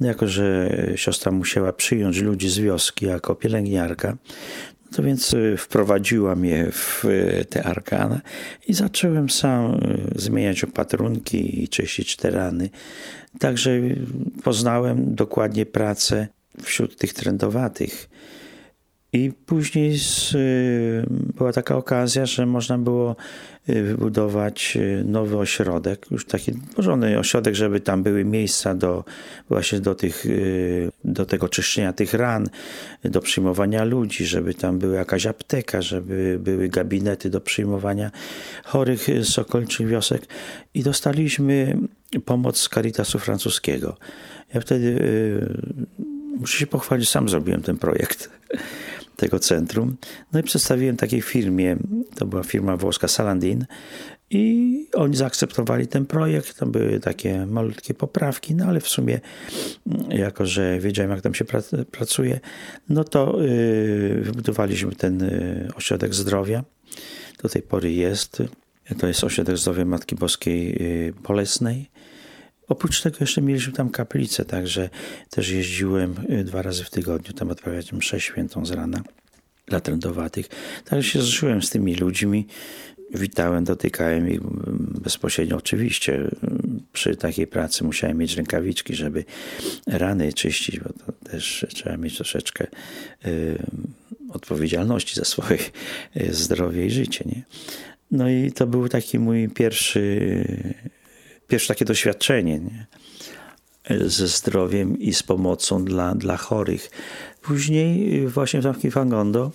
No 0.00 0.06
jako, 0.06 0.26
że 0.28 0.70
siostra 0.96 1.32
musiała 1.32 1.72
przyjąć 1.72 2.20
ludzi 2.20 2.48
z 2.48 2.58
wioski 2.58 3.06
jako 3.06 3.34
pielęgniarka, 3.34 4.16
to 4.96 5.02
więc 5.02 5.34
y, 5.34 5.56
wprowadziła 5.56 6.34
mnie 6.34 6.66
w 6.72 7.04
y, 7.04 7.44
te 7.50 7.62
arkana 7.64 8.20
i 8.68 8.74
zacząłem 8.74 9.30
sam 9.30 9.74
y, 9.74 10.20
zmieniać 10.20 10.64
opatrunki 10.64 11.62
i 11.64 11.68
czyścić 11.68 12.16
te 12.16 12.30
rany. 12.30 12.70
Także 13.38 13.80
poznałem 14.42 15.14
dokładnie 15.14 15.66
pracę 15.66 16.28
wśród 16.62 16.96
tych 16.96 17.12
trendowatych. 17.12 18.08
I 19.14 19.32
później 19.46 19.98
z, 19.98 20.36
była 21.10 21.52
taka 21.52 21.76
okazja, 21.76 22.26
że 22.26 22.46
można 22.46 22.78
było 22.78 23.16
wybudować 23.66 24.78
nowy 25.04 25.38
ośrodek, 25.38 26.06
już 26.10 26.26
taki 26.26 26.52
porządny 26.76 27.18
ośrodek, 27.18 27.54
żeby 27.54 27.80
tam 27.80 28.02
były 28.02 28.24
miejsca 28.24 28.74
do 28.74 29.04
właśnie 29.48 29.80
do, 29.80 29.94
tych, 29.94 30.24
do 31.04 31.26
tego 31.26 31.48
czyszczenia 31.48 31.92
tych 31.92 32.14
ran, 32.14 32.48
do 33.04 33.20
przyjmowania 33.20 33.84
ludzi, 33.84 34.26
żeby 34.26 34.54
tam 34.54 34.78
była 34.78 34.96
jakaś 34.96 35.26
apteka, 35.26 35.82
żeby 35.82 36.38
były 36.40 36.68
gabinety 36.68 37.30
do 37.30 37.40
przyjmowania 37.40 38.10
chorych 38.64 39.06
z 39.22 39.38
okolicznych 39.38 39.88
wiosek 39.88 40.22
i 40.74 40.82
dostaliśmy 40.82 41.78
pomoc 42.24 42.58
z 42.58 42.68
Caritasu 42.68 43.18
francuskiego. 43.18 43.96
Ja 44.54 44.60
wtedy 44.60 44.98
muszę 46.36 46.58
się 46.58 46.66
pochwalić, 46.66 47.08
sam 47.08 47.28
zrobiłem 47.28 47.62
ten 47.62 47.76
projekt 47.76 48.30
tego 49.24 49.38
centrum. 49.38 49.96
No 50.32 50.40
i 50.40 50.42
przedstawiłem 50.42 50.96
takiej 50.96 51.22
firmie, 51.22 51.76
to 52.14 52.26
była 52.26 52.42
firma 52.42 52.76
włoska 52.76 53.08
Salandin 53.08 53.66
i 54.30 54.86
oni 54.94 55.16
zaakceptowali 55.16 55.86
ten 55.86 56.06
projekt. 56.06 56.58
Tam 56.58 56.72
były 56.72 57.00
takie 57.00 57.46
malutkie 57.46 57.94
poprawki, 57.94 58.54
no 58.54 58.64
ale 58.64 58.80
w 58.80 58.88
sumie, 58.88 59.20
jako 60.08 60.46
że 60.46 60.80
wiedziałem, 60.80 61.10
jak 61.10 61.20
tam 61.20 61.34
się 61.34 61.44
pracuje, 61.90 62.40
no 62.88 63.04
to 63.04 63.42
yy, 63.42 64.20
wybudowaliśmy 64.22 64.92
ten 64.92 65.20
yy, 65.20 65.68
ośrodek 65.74 66.14
zdrowia. 66.14 66.64
Do 67.42 67.48
tej 67.48 67.62
pory 67.62 67.92
jest. 67.92 68.42
To 68.98 69.06
jest 69.06 69.24
ośrodek 69.24 69.58
zdrowia 69.58 69.84
Matki 69.84 70.14
Boskiej 70.16 70.82
yy, 70.82 71.12
Bolesnej. 71.22 71.90
Oprócz 72.68 73.02
tego 73.02 73.16
jeszcze 73.20 73.42
mieliśmy 73.42 73.72
tam 73.72 73.90
kaplicę, 73.90 74.44
także 74.44 74.90
też 75.30 75.48
jeździłem 75.48 76.14
y, 76.30 76.44
dwa 76.44 76.62
razy 76.62 76.84
w 76.84 76.90
tygodniu 76.90 77.32
tam 77.32 77.50
odprawiać 77.50 77.92
mszę 77.92 78.20
świętą 78.20 78.66
z 78.66 78.70
rana 78.70 79.02
dla 79.66 79.80
trędowatych. 79.80 80.48
Także 80.84 81.10
się 81.10 81.22
zżyłem 81.22 81.62
z 81.62 81.70
tymi 81.70 81.94
ludźmi, 81.94 82.46
witałem, 83.14 83.64
dotykałem 83.64 84.30
ich 84.30 84.40
mm, 84.40 85.00
bezpośrednio. 85.02 85.56
Oczywiście 85.56 86.14
mm, 86.14 86.80
przy 86.92 87.16
takiej 87.16 87.46
pracy 87.46 87.84
musiałem 87.84 88.18
mieć 88.18 88.36
rękawiczki, 88.36 88.94
żeby 88.94 89.24
rany 89.86 90.32
czyścić, 90.32 90.80
bo 90.80 90.88
to 90.88 91.12
też 91.30 91.66
trzeba 91.74 91.96
mieć 91.96 92.16
troszeczkę 92.16 92.66
y, 93.26 93.58
odpowiedzialności 94.30 95.14
za 95.14 95.24
swoje 95.24 95.58
y, 96.16 96.34
zdrowie 96.34 96.86
i 96.86 96.90
życie. 96.90 97.24
Nie? 97.26 97.42
No 98.10 98.28
i 98.28 98.52
to 98.52 98.66
był 98.66 98.88
taki 98.88 99.18
mój 99.18 99.48
pierwszy 99.48 100.20
pierwsze 101.48 101.68
takie 101.68 101.84
doświadczenie 101.84 102.58
nie? 102.58 102.86
ze 103.90 104.28
zdrowiem 104.28 104.98
i 104.98 105.14
z 105.14 105.22
pomocą 105.22 105.84
dla, 105.84 106.14
dla 106.14 106.36
chorych. 106.36 106.90
Później 107.42 108.26
właśnie 108.28 108.60
w 108.60 108.62
Tamki 108.62 108.90
Fangondo 108.90 109.50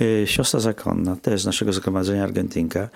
e, 0.00 0.26
siostra 0.26 0.60
zakonna, 0.60 1.16
też 1.16 1.42
z 1.42 1.46
naszego 1.46 1.72
zgromadzenia 1.72 2.24
Argentynka, 2.24 2.88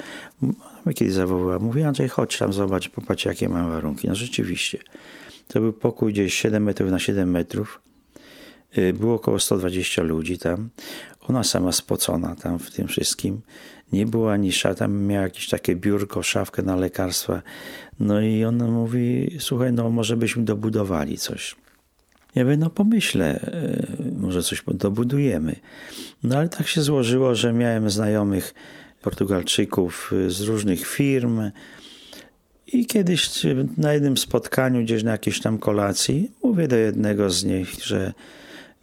mnie 0.84 0.94
kiedyś 0.94 1.14
zawołała, 1.14 1.58
mówi 1.58 1.82
Andrzej, 1.82 2.08
chodź 2.08 2.38
tam, 2.38 2.52
zobacz, 2.52 2.88
popatrz 2.88 3.24
jakie 3.24 3.48
mam 3.48 3.70
warunki. 3.70 4.08
No 4.08 4.14
rzeczywiście. 4.14 4.78
To 5.48 5.60
był 5.60 5.72
pokój 5.72 6.12
gdzieś 6.12 6.34
7 6.34 6.62
metrów 6.62 6.90
na 6.90 6.98
7 6.98 7.30
metrów. 7.30 7.80
E, 8.72 8.92
było 8.92 9.14
około 9.14 9.38
120 9.38 10.02
ludzi 10.02 10.38
tam. 10.38 10.68
Ona 11.20 11.44
sama 11.44 11.72
spocona 11.72 12.36
tam 12.36 12.58
w 12.58 12.70
tym 12.70 12.88
wszystkim. 12.88 13.40
Nie 13.92 14.06
była 14.06 14.36
nisza, 14.36 14.74
tam 14.74 15.02
miała 15.02 15.22
jakieś 15.22 15.48
takie 15.48 15.76
biurko, 15.76 16.22
szafkę 16.22 16.62
na 16.62 16.76
lekarstwa. 16.76 17.42
No 18.00 18.20
i 18.20 18.44
ona 18.44 18.66
mówi, 18.66 19.36
słuchaj, 19.38 19.72
no 19.72 19.90
może 19.90 20.16
byśmy 20.16 20.44
dobudowali 20.44 21.18
coś. 21.18 21.56
Ja 22.34 22.44
mówię, 22.44 22.56
no 22.56 22.70
pomyślę, 22.70 23.40
e, 23.40 23.86
może 24.16 24.42
coś 24.42 24.62
dobudujemy. 24.66 25.56
No 26.22 26.36
ale 26.36 26.48
tak 26.48 26.66
się 26.68 26.82
złożyło, 26.82 27.34
że 27.34 27.52
miałem 27.52 27.90
znajomych 27.90 28.54
Portugalczyków 29.02 30.12
z 30.28 30.40
różnych 30.40 30.86
firm 30.86 31.40
i 32.66 32.86
kiedyś 32.86 33.30
na 33.76 33.92
jednym 33.92 34.16
spotkaniu, 34.16 34.82
gdzieś 34.82 35.02
na 35.02 35.10
jakiejś 35.10 35.40
tam 35.40 35.58
kolacji, 35.58 36.30
mówię 36.42 36.68
do 36.68 36.76
jednego 36.76 37.30
z 37.30 37.44
nich, 37.44 37.74
że 37.84 38.12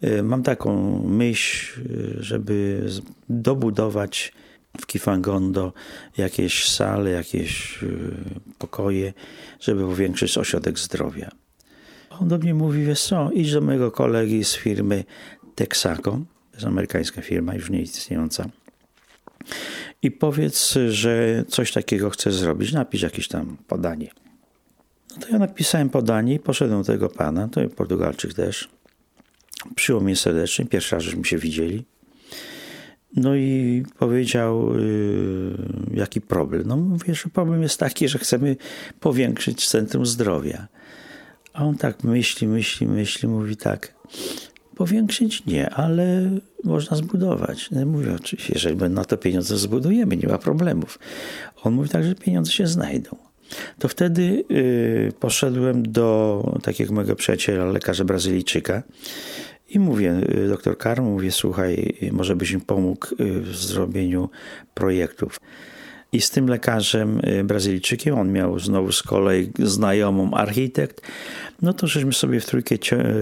e, 0.00 0.22
mam 0.22 0.42
taką 0.42 0.98
myśl, 1.08 1.80
e, 1.80 1.84
żeby 2.22 2.86
dobudować 3.28 4.32
w 4.80 4.86
Kifangondo 4.86 5.72
jakieś 6.16 6.68
sale, 6.68 7.10
jakieś 7.10 7.82
y, 7.82 8.14
pokoje, 8.58 9.12
żeby 9.60 9.82
powiększyć 9.82 10.38
ośrodek 10.38 10.78
zdrowia. 10.78 11.30
On 12.10 12.28
do 12.28 12.38
mnie 12.38 12.54
mówi, 12.54 12.84
wiesz 12.84 13.02
co, 13.02 13.30
idź 13.30 13.52
do 13.52 13.60
mojego 13.60 13.90
kolegi 13.90 14.44
z 14.44 14.54
firmy 14.54 15.04
Texaco, 15.54 16.10
to 16.10 16.54
jest 16.54 16.66
amerykańska 16.66 17.22
firma, 17.22 17.54
już 17.54 17.70
nie 17.70 17.82
istniejąca, 17.82 18.48
i 20.02 20.10
powiedz, 20.10 20.78
że 20.88 21.44
coś 21.48 21.72
takiego 21.72 22.10
chcesz 22.10 22.34
zrobić, 22.34 22.72
napisz 22.72 23.02
jakieś 23.02 23.28
tam 23.28 23.56
podanie. 23.68 24.10
No 25.10 25.22
to 25.22 25.28
ja 25.28 25.38
napisałem 25.38 25.90
podanie 25.90 26.34
i 26.34 26.38
poszedłem 26.38 26.80
do 26.80 26.86
tego 26.86 27.08
pana, 27.08 27.48
to 27.48 27.68
Portugalczyk 27.68 28.34
też. 28.34 28.68
Przyjął 29.74 30.00
mnie 30.00 30.16
serdecznie, 30.16 30.66
pierwszy 30.66 30.94
raz 30.94 31.04
żeśmy 31.04 31.24
się 31.24 31.38
widzieli. 31.38 31.84
No 33.16 33.36
i 33.36 33.82
powiedział, 33.98 34.78
yy, 34.78 35.56
jaki 35.94 36.20
problem. 36.20 36.62
No 36.66 36.76
mówię, 36.76 37.14
że 37.14 37.30
problem 37.32 37.62
jest 37.62 37.78
taki, 37.78 38.08
że 38.08 38.18
chcemy 38.18 38.56
powiększyć 39.00 39.68
Centrum 39.68 40.06
Zdrowia. 40.06 40.68
A 41.52 41.64
on 41.64 41.76
tak 41.76 42.04
myśli, 42.04 42.46
myśli, 42.46 42.86
myśli, 42.86 43.28
mówi 43.28 43.56
tak, 43.56 43.94
powiększyć 44.76 45.46
nie, 45.46 45.70
ale 45.70 46.30
można 46.64 46.96
zbudować. 46.96 47.70
No 47.70 47.86
mówię, 47.86 48.14
oczywiście, 48.14 48.52
jeżeli 48.54 48.76
będą 48.76 48.96
na 48.96 49.04
to 49.04 49.16
pieniądze, 49.16 49.58
zbudujemy, 49.58 50.16
nie 50.16 50.28
ma 50.28 50.38
problemów. 50.38 50.98
On 51.62 51.72
mówi 51.72 51.88
tak, 51.88 52.04
że 52.04 52.14
pieniądze 52.14 52.52
się 52.52 52.66
znajdą. 52.66 53.16
To 53.78 53.88
wtedy 53.88 54.44
yy, 54.48 55.12
poszedłem 55.20 55.92
do 55.92 56.44
takiego 56.62 56.94
mojego 56.94 57.16
przyjaciela, 57.16 57.64
lekarza 57.64 58.04
Brazylijczyka, 58.04 58.82
i 59.70 59.78
mówię, 59.78 60.20
y, 60.44 60.48
doktor 60.48 60.78
Karm, 60.78 61.04
mówię, 61.04 61.32
słuchaj, 61.32 61.96
może 62.12 62.36
byś 62.36 62.52
mi 62.52 62.60
pomógł 62.60 63.06
y, 63.20 63.40
w 63.40 63.56
zrobieniu 63.56 64.30
projektów. 64.74 65.40
I 66.12 66.20
z 66.20 66.30
tym 66.30 66.48
lekarzem 66.48 67.20
y, 67.24 67.44
Brazylijczykiem, 67.44 68.18
on 68.18 68.32
miał 68.32 68.58
znowu 68.58 68.92
z 68.92 69.02
kolei 69.02 69.50
znajomą 69.58 70.34
architekt, 70.34 71.00
no 71.62 71.72
to 71.72 71.86
żeśmy 71.86 72.12
sobie 72.12 72.40
w 72.40 72.46
trójkę 72.46 72.76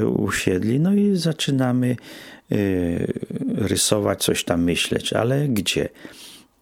usiedli, 0.06 0.80
no 0.80 0.94
i 0.94 1.16
zaczynamy 1.16 1.96
rysować, 3.54 4.24
coś 4.24 4.44
tam 4.44 4.62
myśleć, 4.62 5.12
ale 5.12 5.48
gdzie? 5.48 5.88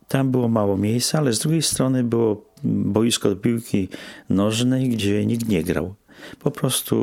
Tam 0.08 0.30
było 0.30 0.48
mało 0.48 0.76
miejsca, 0.76 1.18
ale 1.18 1.32
z 1.32 1.38
drugiej 1.38 1.62
strony 1.62 2.04
było 2.04 2.52
boisko 2.64 3.28
do 3.28 3.36
piłki 3.36 3.88
nożnej, 4.30 4.88
gdzie 4.88 5.26
nikt 5.26 5.48
nie 5.48 5.62
grał. 5.62 5.94
Po 6.38 6.50
prostu 6.50 6.96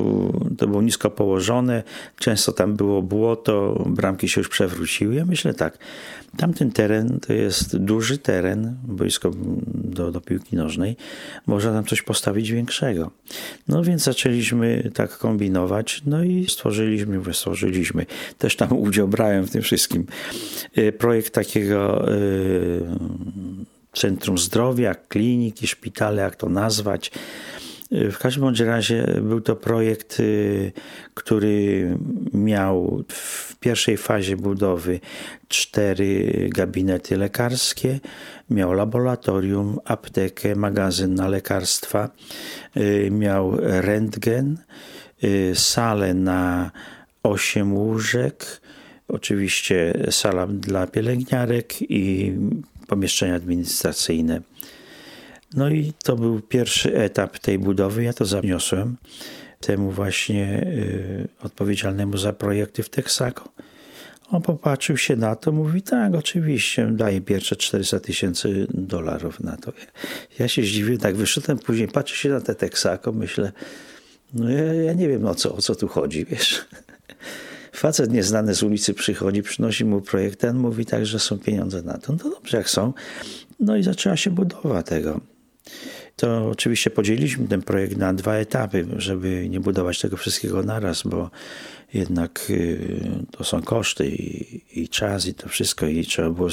to 0.58 0.67
było 0.67 0.82
nisko 0.82 1.10
położone, 1.10 1.84
często 2.19 2.52
tam 2.52 2.76
było 2.76 3.02
błoto, 3.02 3.84
bramki 3.86 4.30
się 4.30 4.41
już 4.41 4.49
przewróciły. 4.49 5.15
Ja 5.15 5.26
myślę 5.26 5.54
tak, 5.54 5.78
tamten 6.38 6.71
teren 6.71 7.19
to 7.19 7.34
jest 7.34 7.78
duży 7.78 8.17
teren, 8.17 8.76
boisko 8.84 9.32
do, 9.73 10.12
do 10.12 10.21
piłki 10.21 10.56
nożnej, 10.56 10.95
można 11.47 11.71
tam 11.73 11.86
coś 11.86 12.02
postawić 12.02 12.52
większego. 12.52 13.12
No 13.67 13.84
więc 13.84 14.04
zaczęliśmy 14.04 14.91
tak 14.93 15.17
kombinować, 15.17 16.02
no 16.06 16.23
i 16.23 16.45
stworzyliśmy, 16.49 17.34
stworzyliśmy, 17.34 18.06
też 18.38 18.56
tam 18.56 18.73
udział 18.73 19.08
brałem 19.08 19.47
w 19.47 19.52
tym 19.52 19.62
wszystkim, 19.62 20.06
e, 20.76 20.91
projekt 20.91 21.34
takiego 21.34 22.08
e, 22.12 22.15
centrum 23.93 24.38
zdrowia, 24.38 24.95
kliniki, 24.95 25.67
szpitale, 25.67 26.21
jak 26.21 26.36
to 26.36 26.49
nazwać, 26.49 27.12
w 27.93 28.17
każdym 28.17 28.43
bądź 28.43 28.60
razie 28.60 29.06
był 29.21 29.41
to 29.41 29.56
projekt, 29.56 30.19
y, 30.19 30.71
który 31.13 31.97
miał 32.34 33.03
w 33.08 33.56
pierwszej 33.56 33.97
fazie 33.97 34.38
budowy 34.38 34.99
cztery 35.47 36.32
gabinety 36.51 37.17
lekarskie, 37.17 37.99
miał 38.49 38.73
laboratorium, 38.73 39.79
aptekę, 39.86 40.56
magazyn 40.56 41.15
na 41.15 41.27
lekarstwa, 41.27 42.10
y, 42.77 43.10
miał 43.12 43.58
rentgen, 43.62 44.58
y, 45.23 45.51
salę 45.56 46.13
na 46.13 46.71
osiem 47.23 47.73
łóżek, 47.73 48.62
oczywiście 49.08 49.93
sala 50.12 50.47
dla 50.47 50.88
pielęgniarek 50.88 51.82
i 51.82 52.34
pomieszczenia 52.88 53.36
administracyjne. 53.36 54.41
No 55.53 55.69
i 55.69 55.93
to 56.03 56.15
był 56.15 56.41
pierwszy 56.41 56.95
etap 56.95 57.39
tej 57.39 57.59
budowy. 57.59 58.03
Ja 58.03 58.13
to 58.13 58.25
zaniosłem 58.25 58.97
temu 59.59 59.91
właśnie 59.91 60.67
y, 60.67 61.27
odpowiedzialnemu 61.43 62.17
za 62.17 62.33
projekty 62.33 62.83
w 62.83 62.89
Texaco. 62.89 63.43
On 64.31 64.41
popatrzył 64.41 64.97
się 64.97 65.15
na 65.15 65.35
to, 65.35 65.51
mówi 65.51 65.81
tak, 65.81 66.15
oczywiście, 66.15 66.87
daje 66.91 67.21
pierwsze 67.21 67.55
400 67.55 67.99
tysięcy 67.99 68.67
dolarów 68.69 69.39
na 69.39 69.57
to. 69.57 69.73
Ja 70.39 70.47
się 70.47 70.61
zdziwiłem, 70.61 70.99
tak 70.99 71.15
wyszedłem, 71.15 71.59
później 71.59 71.87
patrzę 71.87 72.15
się 72.15 72.29
na 72.29 72.41
te 72.41 72.55
Texaco, 72.55 73.11
myślę, 73.11 73.51
no 74.33 74.49
ja, 74.49 74.73
ja 74.73 74.93
nie 74.93 75.07
wiem 75.07 75.25
o 75.25 75.35
co, 75.35 75.55
o 75.55 75.61
co 75.61 75.75
tu 75.75 75.87
chodzi, 75.87 76.25
wiesz. 76.25 76.65
Facet 77.73 78.11
nieznany 78.11 78.55
z 78.55 78.63
ulicy 78.63 78.93
przychodzi, 78.93 79.43
przynosi 79.43 79.85
mu 79.85 80.01
projekt, 80.01 80.39
ten 80.39 80.57
mówi 80.57 80.85
tak, 80.85 81.05
że 81.05 81.19
są 81.19 81.39
pieniądze 81.39 81.81
na 81.81 81.97
to. 81.97 82.13
No 82.23 82.29
dobrze, 82.29 82.57
jak 82.57 82.69
są. 82.69 82.93
No 83.59 83.77
i 83.77 83.83
zaczęła 83.83 84.17
się 84.17 84.31
budowa 84.31 84.83
tego. 84.83 85.33
To 86.15 86.49
oczywiście 86.49 86.89
podzieliliśmy 86.89 87.47
ten 87.47 87.62
projekt 87.62 87.97
na 87.97 88.13
dwa 88.13 88.34
etapy, 88.34 88.86
żeby 88.97 89.49
nie 89.49 89.60
budować 89.60 89.99
tego 89.99 90.17
wszystkiego 90.17 90.63
naraz, 90.63 91.04
bo 91.04 91.30
jednak 91.93 92.45
y, 92.49 92.99
to 93.32 93.43
są 93.43 93.62
koszty 93.62 94.08
i, 94.08 94.62
i 94.82 94.89
czas 94.89 95.26
i 95.26 95.34
to 95.34 95.49
wszystko 95.49 95.88
i 95.88 96.06
trzeba 96.06 96.30
było 96.30 96.49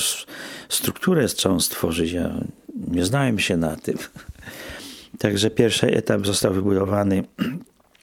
strukturę 0.68 1.28
całą 1.28 1.60
stworzyć. 1.60 2.12
Ja 2.12 2.34
nie 2.88 3.04
znałem 3.04 3.38
się 3.38 3.56
na 3.56 3.76
tym. 3.76 3.98
Także 5.18 5.50
pierwszy 5.50 5.86
etap 5.86 6.26
został 6.26 6.54
wybudowany 6.54 7.24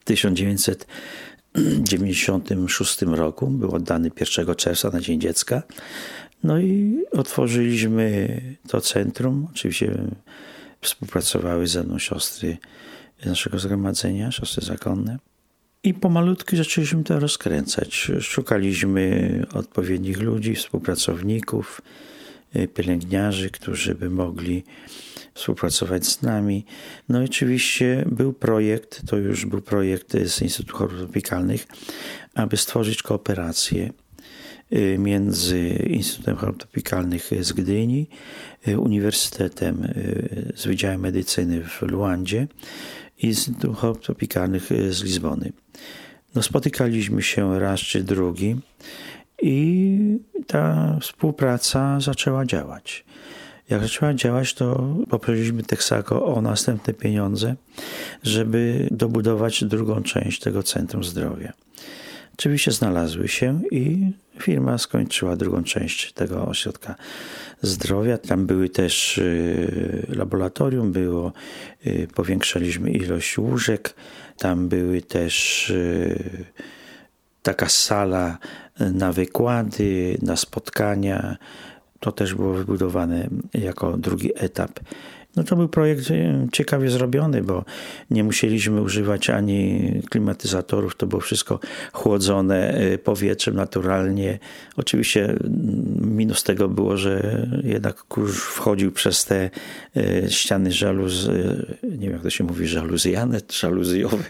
w 0.01 0.03
1996 0.03 3.01
roku. 3.01 3.47
Był 3.47 3.75
oddany 3.75 4.11
1 4.19 4.55
czerwca 4.55 4.89
na 4.89 5.01
Dzień 5.01 5.21
Dziecka. 5.21 5.63
No 6.43 6.59
i 6.59 7.03
otworzyliśmy 7.11 8.41
to 8.67 8.81
centrum. 8.81 9.47
Oczywiście 9.51 9.97
współpracowały 10.81 11.67
ze 11.67 11.83
mną 11.83 11.99
siostry 11.99 12.57
naszego 13.25 13.59
zgromadzenia, 13.59 14.31
siostry 14.31 14.65
zakonne. 14.65 15.17
I 15.83 15.93
pomalutku 15.93 16.55
zaczęliśmy 16.55 17.03
to 17.03 17.19
rozkręcać. 17.19 18.11
Szukaliśmy 18.21 19.45
odpowiednich 19.53 20.19
ludzi, 20.21 20.55
współpracowników, 20.55 21.81
y, 22.55 22.67
pielęgniarzy, 22.67 23.49
którzy 23.49 23.95
by 23.95 24.09
mogli 24.09 24.63
współpracować 25.33 26.05
z 26.05 26.21
nami. 26.21 26.65
No 27.09 27.21
i 27.21 27.25
oczywiście 27.25 28.05
był 28.11 28.33
projekt, 28.33 29.01
to 29.07 29.17
już 29.17 29.45
był 29.45 29.61
projekt 29.61 30.13
z 30.25 30.41
Instytutu 30.41 30.77
Chorób 30.77 30.97
Tropikalnych, 30.97 31.67
aby 32.35 32.57
stworzyć 32.57 33.03
kooperację 33.03 33.93
między 34.97 35.69
Instytutem 35.69 36.35
Chorób 36.35 36.57
Tropikalnych 36.57 37.29
z 37.41 37.53
Gdyni, 37.53 38.07
y, 38.67 38.79
Uniwersytetem 38.79 39.93
z 40.55 40.67
Wydziałem 40.67 41.01
Medycyny 41.01 41.63
w 41.63 41.81
Luandzie 41.81 42.47
i 43.17 43.27
Instytutem 43.27 43.73
Chorób 43.73 44.01
Tropikalnych 44.01 44.69
z 44.89 45.03
Lizbony. 45.03 45.51
No, 46.35 46.43
spotykaliśmy 46.43 47.21
się 47.21 47.59
raz 47.59 47.79
czy 47.79 48.03
drugi 48.03 48.55
i 49.41 49.97
ta 50.47 50.97
współpraca 51.01 51.99
zaczęła 51.99 52.45
działać. 52.45 53.05
Jak 53.69 53.81
zaczęła 53.81 54.13
działać, 54.13 54.53
to 54.53 54.95
poprosiliśmy 55.09 55.63
Texaco 55.63 56.25
o 56.25 56.41
następne 56.41 56.93
pieniądze, 56.93 57.55
żeby 58.23 58.87
dobudować 58.91 59.63
drugą 59.63 60.03
część 60.03 60.39
tego 60.39 60.63
Centrum 60.63 61.03
Zdrowia. 61.03 61.53
Oczywiście 62.39 62.71
znalazły 62.71 63.27
się 63.27 63.61
i 63.71 64.11
firma 64.39 64.77
skończyła 64.77 65.35
drugą 65.35 65.63
część 65.63 66.13
tego 66.13 66.47
ośrodka 66.47 66.95
zdrowia. 67.61 68.17
Tam 68.17 68.45
były 68.45 68.69
też 68.69 69.17
y, 69.17 70.05
laboratorium, 70.09 70.91
było, 70.91 71.33
y, 71.87 72.07
powiększaliśmy 72.15 72.91
ilość 72.91 73.37
łóżek, 73.37 73.93
tam 74.37 74.67
były 74.67 75.01
też 75.01 75.69
y, 75.69 76.45
taka 77.43 77.69
sala 77.69 78.37
na 78.79 79.13
wykłady, 79.13 80.17
na 80.21 80.35
spotkania. 80.35 81.37
To 81.99 82.11
też 82.11 82.33
było 82.33 82.53
wybudowane 82.53 83.27
jako 83.53 83.97
drugi 83.97 84.31
etap 84.35 84.79
no 85.37 85.43
to 85.43 85.55
był 85.55 85.69
projekt 85.69 86.11
e, 86.11 86.47
ciekawie 86.51 86.89
zrobiony, 86.89 87.43
bo 87.43 87.65
nie 88.11 88.23
musieliśmy 88.23 88.81
używać 88.81 89.29
ani 89.29 89.81
klimatyzatorów, 90.09 90.95
to 90.95 91.07
było 91.07 91.21
wszystko 91.21 91.59
chłodzone 91.93 92.73
e, 92.73 92.97
powietrzem 92.97 93.55
naturalnie. 93.55 94.39
Oczywiście 94.77 95.35
minus 96.01 96.43
tego 96.43 96.69
było, 96.69 96.97
że 96.97 97.47
jednak 97.63 98.03
kurz 98.03 98.37
wchodził 98.37 98.91
przez 98.91 99.25
te 99.25 99.49
e, 99.97 100.29
ściany 100.29 100.71
żaluz, 100.71 101.27
nie 101.83 101.97
wiem 101.97 102.13
jak 102.13 102.21
to 102.21 102.29
się 102.29 102.43
mówi, 102.43 102.67
żaluzjane, 102.67 103.39
żaluzjowe. 103.51 104.23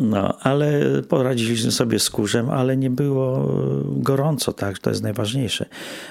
No, 0.00 0.38
ale 0.38 0.80
poradziliśmy 1.08 1.72
sobie 1.72 1.98
z 1.98 2.10
kurzem, 2.10 2.50
ale 2.50 2.76
nie 2.76 2.90
było 2.90 3.48
gorąco, 3.84 4.52
tak? 4.52 4.78
To 4.78 4.90
jest 4.90 5.02
najważniejsze. 5.02 5.66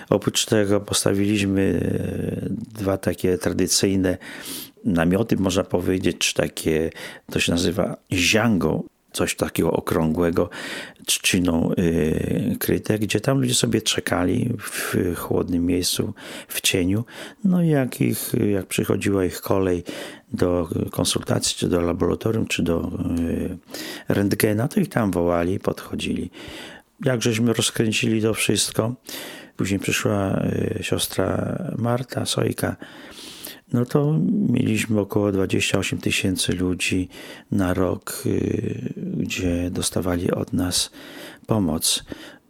Oprócz 0.10 0.46
tego 0.46 0.82
postawiliśmy 0.82 1.80
e, 2.42 2.80
dwa 2.80 2.98
takie 2.98 3.38
tradycyjne 3.38 4.18
namioty, 4.86 5.38
można 5.38 5.64
powiedzieć, 5.64 6.18
czy 6.18 6.34
takie, 6.34 6.90
to 7.32 7.40
się 7.40 7.52
nazywa 7.52 7.98
ziango, 8.14 8.84
coś 9.12 9.36
takiego 9.36 9.72
okrągłego, 9.72 10.50
trzciną 11.06 11.72
yy, 11.78 12.56
kryte, 12.60 13.00
gdzie 13.00 13.20
tam 13.20 13.42
ludzie 13.42 13.54
sobie 13.54 13.82
czekali 13.82 14.54
w 14.60 14.96
chłodnym 15.16 15.66
miejscu, 15.66 16.14
w 16.48 16.62
cieniu. 16.62 17.06
No 17.44 17.64
i 17.64 17.68
jak, 17.68 18.02
ich, 18.02 18.32
jak 18.52 18.66
przychodziła 18.66 19.26
ich 19.26 19.42
kolej 19.42 19.84
do 20.34 20.70
konsultacji, 20.92 21.56
czy 21.58 21.70
do 21.70 21.82
laboratorium, 21.82 22.48
czy 22.48 22.64
do 22.64 22.92
yy, 23.18 23.58
rentgena, 24.08 24.68
to 24.68 24.80
ich 24.80 24.90
tam 24.90 25.12
wołali, 25.12 25.60
podchodzili. 25.60 26.32
Jak 27.06 27.22
żeśmy 27.22 27.54
rozkręcili 27.54 28.22
to 28.22 28.34
wszystko, 28.34 28.96
później 29.58 29.80
przyszła 29.80 30.42
yy, 30.78 30.84
siostra 30.84 31.58
Marta 31.78 32.26
Sojka, 32.26 32.76
no 33.74 33.86
to 33.86 34.20
mieliśmy 34.50 35.00
około 35.00 35.32
28 35.32 36.00
tysięcy 36.00 36.54
ludzi 36.54 37.10
na 37.52 37.74
rok, 37.74 38.24
y, 38.26 38.94
gdzie 39.18 39.70
dostawali 39.72 40.32
od 40.32 40.54
nas 40.54 40.92
pomoc. 41.48 42.04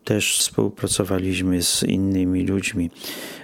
Też 0.03 0.37
współpracowaliśmy 0.37 1.63
z 1.63 1.83
innymi 1.83 2.47
ludźmi, 2.47 2.91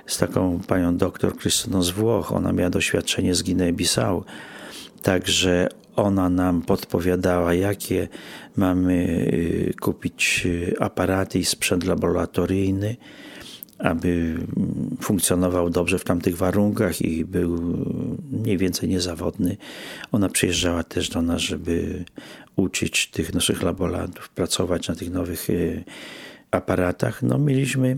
z 0.06 0.18
taką 0.18 0.60
panią 0.68 0.98
doktor 0.98 1.38
Krystyną 1.38 1.84
z 1.84 1.90
Włoch. 1.90 2.32
Ona 2.32 2.54
miała 2.54 2.70
doświadczenie 2.70 3.36
z 3.36 3.44
Guinea-Bissau, 3.44 4.24
także 5.02 5.70
ona 5.96 6.30
nam 6.30 6.62
podpowiadała, 6.62 7.54
jakie 7.54 8.08
mamy 8.56 8.94
y, 8.94 9.74
kupić 9.82 10.42
y, 10.46 10.76
aparaty 10.80 11.40
i 11.40 11.46
sprzęt 11.46 11.84
laboratoryjny 11.84 12.96
aby 13.78 14.38
funkcjonował 15.02 15.70
dobrze 15.70 16.00
w 16.00 16.04
tamtych 16.04 16.38
warunkach 16.38 17.02
i 17.02 17.26
był 17.26 17.78
mniej 18.32 18.58
więcej 18.58 18.90
niezawodny. 18.90 19.58
Ona 20.12 20.30
przyjeżdżała 20.30 20.84
też 20.84 21.10
do 21.10 21.22
nas, 21.22 21.42
żeby 21.42 22.06
uczyć 22.56 23.08
tych 23.08 23.34
naszych 23.34 23.64
laborantów, 23.64 24.30
pracować 24.30 24.88
na 24.88 24.96
tych 24.96 25.12
nowych 25.12 25.50
e, 25.50 25.54
aparatach. 26.52 27.24
No, 27.24 27.38
mieliśmy 27.38 27.98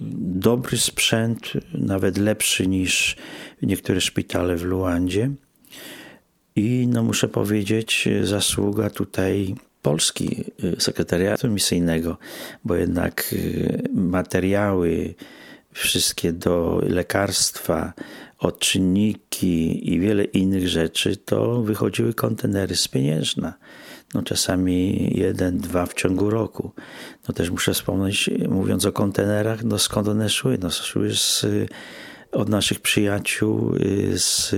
dobry 0.00 0.78
sprzęt, 0.78 1.52
nawet 1.74 2.18
lepszy 2.18 2.66
niż 2.66 3.16
niektóre 3.62 4.00
szpitale 4.00 4.56
w 4.56 4.62
Luandzie. 4.62 5.30
I 6.56 6.86
no, 6.86 7.02
muszę 7.02 7.28
powiedzieć, 7.28 8.08
zasługa 8.22 8.90
tutaj 8.90 9.54
Polski, 9.82 10.44
y, 10.64 10.80
sekretariatu 10.80 11.48
misyjnego, 11.48 12.18
bo 12.64 12.74
jednak 12.74 13.32
y, 13.32 13.82
materiały 13.94 15.14
wszystkie 15.72 16.32
do 16.32 16.82
lekarstwa, 16.82 17.92
odczynniki 18.38 19.92
i 19.92 20.00
wiele 20.00 20.24
innych 20.24 20.68
rzeczy, 20.68 21.16
to 21.16 21.62
wychodziły 21.62 22.14
kontenery 22.14 22.76
z 22.76 22.88
pieniężna. 22.88 23.54
No 24.14 24.22
czasami 24.22 25.10
jeden, 25.14 25.58
dwa 25.58 25.86
w 25.86 25.94
ciągu 25.94 26.30
roku. 26.30 26.72
No 27.28 27.34
też 27.34 27.50
muszę 27.50 27.74
wspomnieć, 27.74 28.30
mówiąc 28.48 28.84
o 28.84 28.92
kontenerach, 28.92 29.64
no 29.64 29.78
skąd 29.78 30.08
one 30.08 30.28
szły? 30.28 30.58
No 30.62 30.70
szły 30.70 31.14
z, 31.14 31.46
od 32.32 32.48
naszych 32.48 32.80
przyjaciół 32.80 33.74
y, 33.74 34.18
z 34.18 34.54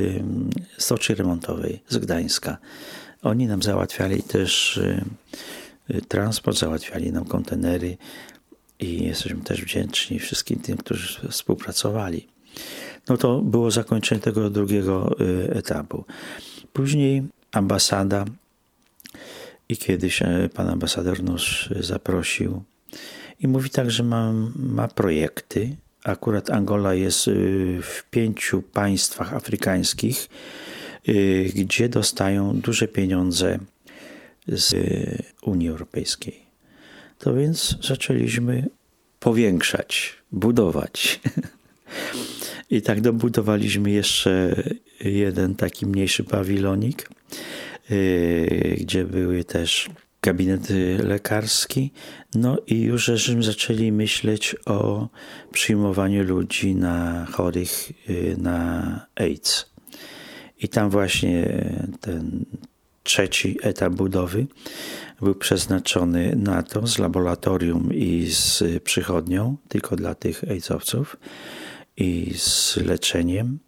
stoczy 0.79 1.15
remontowej 1.15 1.83
z 1.89 1.99
Gdańska. 1.99 2.59
Oni 3.23 3.47
nam 3.47 3.63
załatwiali 3.63 4.23
też 4.23 4.77
y, 4.77 5.05
y, 5.91 6.03
transport, 6.03 6.59
załatwiali 6.59 7.13
nam 7.13 7.25
kontenery 7.25 7.97
i 8.79 9.05
jesteśmy 9.05 9.41
też 9.41 9.63
wdzięczni 9.63 10.19
wszystkim 10.19 10.59
tym, 10.59 10.77
którzy 10.77 11.29
współpracowali. 11.29 12.29
No 13.09 13.17
to 13.17 13.41
było 13.41 13.71
zakończenie 13.71 14.21
tego 14.21 14.51
drugiego 14.51 15.17
y, 15.21 15.55
etapu. 15.55 16.05
Później 16.73 17.23
ambasada 17.53 18.25
i 19.69 19.77
kiedyś 19.77 20.23
e, 20.23 20.49
pan 20.55 20.69
ambasador 20.69 21.23
nas 21.23 21.43
zaprosił 21.81 22.63
i 23.41 23.49
mówi 23.49 23.71
tak, 23.71 23.91
że 23.91 24.03
ma, 24.03 24.33
ma 24.57 24.89
projekty. 24.89 25.77
Akurat 26.05 26.51
Angola 26.51 26.95
jest 26.95 27.31
w 27.83 28.03
pięciu 28.11 28.63
państwach 28.63 29.35
afrykańskich, 29.35 30.29
gdzie 31.55 31.89
dostają 31.89 32.61
duże 32.61 32.89
pieniądze 32.89 33.59
z 34.49 34.75
Unii 35.43 35.69
Europejskiej. 35.69 36.43
To 37.19 37.35
więc 37.35 37.77
zaczęliśmy 37.83 38.67
powiększać, 39.21 40.15
budować. 40.33 41.21
I 42.71 42.83
tak 42.83 43.01
dobudowaliśmy 43.01 43.91
jeszcze 43.91 44.63
jeden 45.01 45.55
taki 45.55 45.87
mniejszy 45.87 46.25
pawilonik, 46.25 47.09
y, 47.91 48.77
gdzie 48.81 49.05
były 49.05 49.45
też 49.45 49.91
gabinety 50.23 50.99
lekarski. 51.03 51.91
No 52.35 52.59
i 52.67 52.81
już 52.81 53.05
żeśmy 53.05 53.43
zaczęli 53.43 53.93
myśleć 53.93 54.57
o 54.67 55.09
przyjmowaniu 55.53 56.25
ludzi 56.25 56.75
na 56.75 57.27
chorych 57.33 57.91
y, 58.11 58.37
na 58.39 59.07
AIDS. 59.15 59.72
I 60.63 60.69
tam 60.69 60.91
właśnie 60.91 61.65
ten 62.01 62.45
trzeci 63.03 63.59
etap 63.63 63.93
budowy 63.93 64.47
był 65.21 65.35
przeznaczony 65.35 66.37
na 66.37 66.63
to 66.63 66.87
z 66.87 66.99
laboratorium 66.99 67.95
i 67.95 68.27
z 68.31 68.63
przychodnią, 68.83 69.57
tylko 69.69 69.97
dla 69.97 70.15
tych 70.15 70.45
AIDS-owców 70.45 71.17
i 71.97 72.35
z 72.37 72.77
leczeniem. 72.77 73.59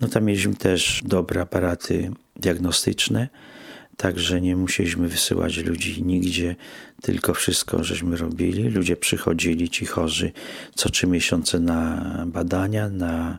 No 0.00 0.08
tam 0.08 0.24
mieliśmy 0.24 0.54
też 0.54 1.02
dobre 1.04 1.40
aparaty 1.40 2.10
diagnostyczne, 2.36 3.28
także 3.96 4.40
nie 4.40 4.56
musieliśmy 4.56 5.08
wysyłać 5.08 5.56
ludzi 5.56 6.02
nigdzie, 6.02 6.56
tylko 7.02 7.34
wszystko 7.34 7.84
żeśmy 7.84 8.16
robili. 8.16 8.68
Ludzie 8.68 8.96
przychodzili, 8.96 9.70
ci 9.70 9.86
chorzy, 9.86 10.32
co 10.74 10.90
trzy 10.90 11.06
miesiące 11.06 11.60
na 11.60 12.04
badania, 12.26 12.88
na 12.88 13.38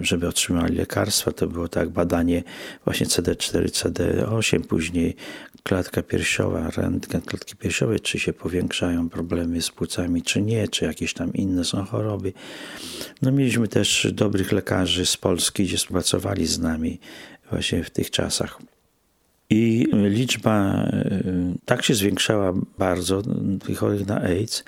żeby 0.00 0.28
otrzymali 0.28 0.76
lekarstwa. 0.76 1.32
To 1.32 1.46
było 1.46 1.68
tak 1.68 1.90
badanie 1.90 2.42
właśnie 2.84 3.06
CD4, 3.06 3.64
CD8, 3.64 4.60
później 4.60 5.16
klatka 5.62 6.02
piersiowa, 6.02 6.70
rentgen 6.70 7.20
klatki 7.20 7.56
piersiowej, 7.56 8.00
czy 8.00 8.18
się 8.18 8.32
powiększają 8.32 9.08
problemy 9.08 9.62
z 9.62 9.70
płucami, 9.70 10.22
czy 10.22 10.42
nie, 10.42 10.68
czy 10.68 10.84
jakieś 10.84 11.14
tam 11.14 11.32
inne 11.32 11.64
są 11.64 11.84
choroby. 11.84 12.32
No 13.22 13.32
mieliśmy 13.32 13.68
też 13.68 14.08
dobrych 14.12 14.52
lekarzy 14.52 15.06
z 15.06 15.16
Polski, 15.16 15.64
gdzie 15.64 15.76
współpracowali 15.76 16.46
z 16.46 16.58
nami 16.58 17.00
właśnie 17.50 17.84
w 17.84 17.90
tych 17.90 18.10
czasach. 18.10 18.58
I 19.50 19.86
liczba 19.92 20.84
y, 20.86 21.58
tak 21.64 21.84
się 21.84 21.94
zwiększała 21.94 22.52
bardzo 22.78 23.22
tych 23.66 23.78
chorych 23.78 24.06
na 24.06 24.20
AIDS, 24.20 24.64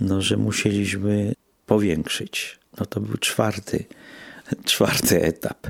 no, 0.00 0.22
że 0.22 0.36
musieliśmy 0.36 1.34
powiększyć. 1.66 2.58
No 2.80 2.86
to 2.86 3.00
był 3.00 3.16
czwarty, 3.16 3.84
czwarty 4.64 5.22
etap. 5.22 5.66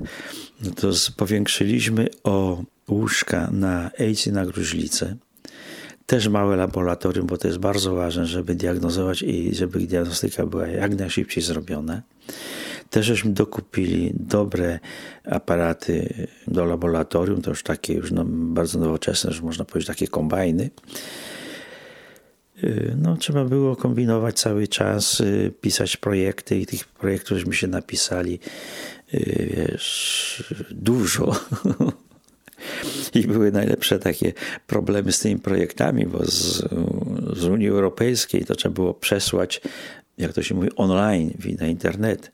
No 0.63 0.71
to 0.71 0.91
powiększyliśmy 1.17 2.09
o 2.25 2.63
łóżka 2.89 3.51
na 3.53 3.91
AIDS 3.99 4.27
i 4.27 4.33
na 4.33 4.47
gruźlicę. 4.47 5.17
Też 6.07 6.29
małe 6.29 6.57
laboratorium, 6.57 7.27
bo 7.27 7.39
to 7.39 7.49
jest 7.49 7.61
bardzo 7.61 7.95
ważne, 7.95 8.27
żeby 8.27 8.55
diagnozować 8.55 9.23
i 9.23 9.55
żeby 9.55 9.79
diagnostyka 9.79 10.47
była 10.47 10.67
jak 10.67 10.99
najszybciej 10.99 11.43
zrobiona. 11.43 12.03
Też 12.91 13.07
żeśmy 13.07 13.31
dokupili 13.31 14.13
dobre 14.15 14.81
aparaty 15.25 16.15
do 16.47 16.65
laboratorium, 16.65 17.43
to 17.43 17.51
już 17.51 17.63
takie 17.63 17.95
już 17.95 18.13
no, 18.13 18.25
bardzo 18.27 18.79
nowoczesne, 18.79 19.33
że 19.33 19.43
można 19.43 19.65
powiedzieć 19.65 19.87
takie 19.87 20.09
kombajny. 20.09 20.71
Y, 22.65 22.97
no, 22.99 23.17
trzeba 23.17 23.45
było 23.45 23.77
kombinować 23.77 24.39
cały 24.39 24.69
czas, 24.69 25.21
y, 25.21 25.53
pisać 25.61 25.97
projekty 25.97 26.59
i 26.59 26.67
tych 26.67 26.85
projektów 26.89 27.39
żeśmy 27.39 27.55
się 27.55 27.67
napisali 27.67 28.39
y, 29.15 29.53
wiesz, 29.57 30.55
dużo. 30.71 31.33
I 33.15 33.27
były 33.27 33.53
najlepsze 33.53 33.99
takie 33.99 34.33
problemy 34.67 35.13
z 35.13 35.21
tymi 35.21 35.41
projektami, 35.41 36.07
bo 36.07 36.25
z, 36.25 36.69
z 37.33 37.45
Unii 37.45 37.69
Europejskiej 37.69 38.45
to 38.45 38.55
trzeba 38.55 38.75
było 38.75 38.95
przesłać, 38.95 39.61
jak 40.19 40.33
to 40.33 40.43
się 40.43 40.55
mówi, 40.55 40.69
online, 40.77 41.31
na 41.61 41.67
internet. 41.67 42.33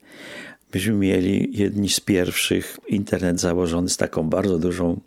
Myśmy 0.74 0.92
mieli 0.92 1.58
jedni 1.58 1.88
z 1.88 2.00
pierwszych 2.00 2.78
internet 2.88 3.40
założony 3.40 3.88
z 3.88 3.96
taką 3.96 4.30
bardzo 4.30 4.58
dużą 4.58 5.00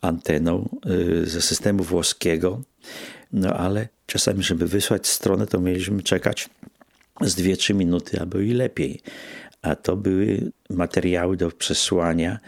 anteną 0.00 0.68
ze 1.24 1.42
systemu 1.42 1.82
włoskiego, 1.82 2.62
no 3.32 3.54
ale 3.54 3.88
czasami, 4.06 4.42
żeby 4.42 4.66
wysłać 4.66 5.06
stronę, 5.06 5.46
to 5.46 5.60
mieliśmy 5.60 6.02
czekać 6.02 6.50
z 7.20 7.36
2-3 7.36 7.74
minuty, 7.74 8.20
albo 8.20 8.38
i 8.38 8.52
lepiej. 8.52 9.00
A 9.62 9.76
to 9.76 9.96
były 9.96 10.52
materiały 10.70 11.36
do 11.36 11.50
przesłania 11.50 12.38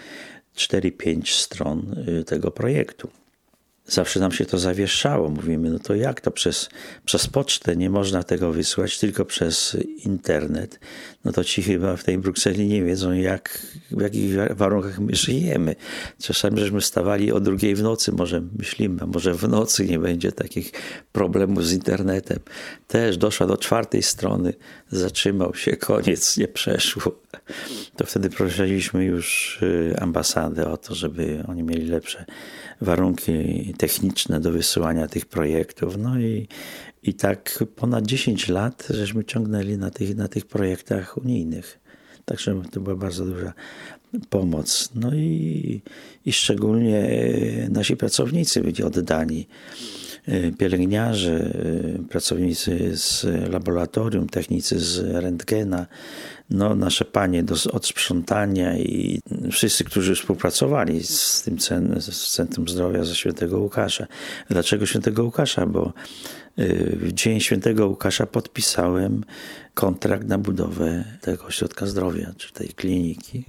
4-5 0.57 1.27
stron 1.27 2.05
y, 2.09 2.25
tego 2.25 2.51
projektu. 2.51 3.11
Zawsze 3.89 4.21
nam 4.21 4.33
się 4.33 4.47
to 4.47 4.59
zawieszało. 4.59 5.31
Mówimy, 5.31 5.71
no 5.71 5.79
to 5.79 5.95
jak 5.95 6.21
to 6.21 6.31
przez, 6.31 6.69
przez 7.05 7.27
pocztę 7.27 7.77
nie 7.77 7.91
można 7.91 8.23
tego 8.23 8.53
wysłać, 8.53 8.99
tylko 8.99 9.25
przez 9.25 9.77
internet. 10.05 10.81
No 11.25 11.33
to 11.33 11.45
ci 11.45 11.63
chyba 11.63 11.97
w 11.97 12.05
tej 12.05 12.19
Brukseli 12.19 12.67
nie 12.67 12.83
wiedzą, 12.83 13.13
jak, 13.13 13.67
w 13.91 14.01
jakich 14.01 14.35
warunkach 14.51 14.99
my 14.99 15.15
żyjemy. 15.15 15.77
Czasami 16.23 16.61
żeśmy 16.61 16.81
stawali 16.81 17.33
o 17.33 17.41
drugiej 17.41 17.75
w 17.75 17.83
nocy, 17.83 18.13
może 18.13 18.43
myślimy, 18.59 19.07
może 19.07 19.35
w 19.35 19.49
nocy 19.49 19.87
nie 19.87 19.99
będzie 19.99 20.33
takich 20.33 20.73
problemów 21.13 21.67
z 21.67 21.73
internetem. 21.73 22.39
Też 22.89 23.17
doszła 23.17 23.47
do 23.47 23.57
czwartej 23.57 24.03
strony, 24.03 24.53
zatrzymał 24.91 25.55
się, 25.55 25.77
koniec, 25.77 26.37
nie 26.37 26.49
przeszło. 26.49 27.21
To 27.97 28.07
wtedy 28.07 28.31
prosiliśmy 28.31 29.05
już 29.05 29.59
y, 29.63 29.95
ambasadę 30.01 30.69
o 30.69 30.77
to, 30.77 30.95
żeby 30.95 31.45
oni 31.49 31.63
mieli 31.63 31.87
lepsze 31.87 32.25
warunki 32.81 33.75
techniczne 33.77 34.41
do 34.41 34.51
wysyłania 34.53 35.09
tych 35.09 35.27
projektów. 35.27 35.97
No 35.99 36.21
i, 36.21 36.49
i 37.03 37.15
tak 37.15 37.65
ponad 37.77 38.07
10 38.07 38.49
lat 38.49 38.89
żeśmy 38.91 39.25
ciągnęli 39.25 39.77
na 39.77 39.91
tych, 39.91 40.17
na 40.17 40.29
tych 40.29 40.47
projektach 40.47 41.17
unijnych. 41.17 41.79
Także 42.25 42.63
to 42.71 42.81
była 42.81 42.97
bardzo 42.97 43.25
duża 43.25 43.53
pomoc. 44.31 44.91
No 44.95 45.15
i, 45.15 45.81
i 46.27 46.33
szczególnie 46.33 47.09
nasi 47.71 47.97
pracownicy 47.97 48.61
byli 48.61 48.83
oddani. 48.83 49.47
Pielęgniarze, 50.59 51.51
pracownicy 52.09 52.97
z 52.97 53.27
laboratorium, 53.51 54.29
technicy 54.29 54.79
z 54.79 55.15
rentgena, 55.23 55.87
no, 56.51 56.75
nasze 56.75 57.05
panie 57.05 57.43
do, 57.43 57.55
od 57.73 57.87
sprzątania 57.87 58.79
i 58.79 59.21
wszyscy, 59.53 59.85
którzy 59.85 60.15
współpracowali 60.15 61.03
z 61.05 61.43
tym 61.43 61.61
z 62.01 62.33
Centrum 62.33 62.69
Zdrowia 62.69 63.05
ze 63.05 63.15
Świętego 63.15 63.59
Łukasza. 63.59 64.07
Dlaczego 64.51 64.87
Świętego 64.87 65.25
Łukasza? 65.25 65.67
Bo 65.67 65.93
y, 66.59 66.97
w 67.01 67.13
dzień 67.13 67.41
Świętego 67.41 67.87
Łukasza 67.87 68.27
podpisałem 68.27 69.25
kontrakt 69.75 70.29
na 70.29 70.39
budowę 70.39 71.05
tego 71.21 71.45
ośrodka 71.45 71.87
zdrowia, 71.87 72.33
czy 72.37 72.53
tej 72.53 72.69
kliniki. 72.69 73.45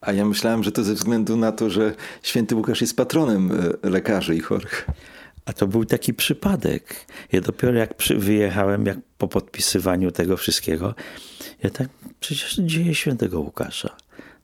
A 0.00 0.12
ja 0.12 0.24
myślałem, 0.24 0.64
że 0.64 0.72
to 0.72 0.84
ze 0.84 0.94
względu 0.94 1.36
na 1.36 1.52
to, 1.52 1.70
że 1.70 1.94
Święty 2.22 2.54
Łukasz 2.56 2.80
jest 2.80 2.96
patronem 2.96 3.50
y, 3.84 3.90
lekarzy 3.90 4.36
i 4.36 4.40
chorych. 4.40 4.86
A 5.44 5.52
to 5.52 5.66
był 5.66 5.84
taki 5.84 6.14
przypadek. 6.14 7.06
Ja 7.32 7.40
dopiero 7.40 7.72
jak 7.72 7.94
przy, 7.94 8.16
wyjechałem, 8.16 8.86
jak 8.86 8.98
po 9.18 9.28
podpisywaniu 9.28 10.10
tego 10.10 10.36
wszystkiego, 10.36 10.94
ja 11.62 11.70
tak, 11.70 11.88
przecież 12.20 12.56
dzieje 12.56 12.94
świętego 12.94 13.40
Łukasza. 13.40 13.96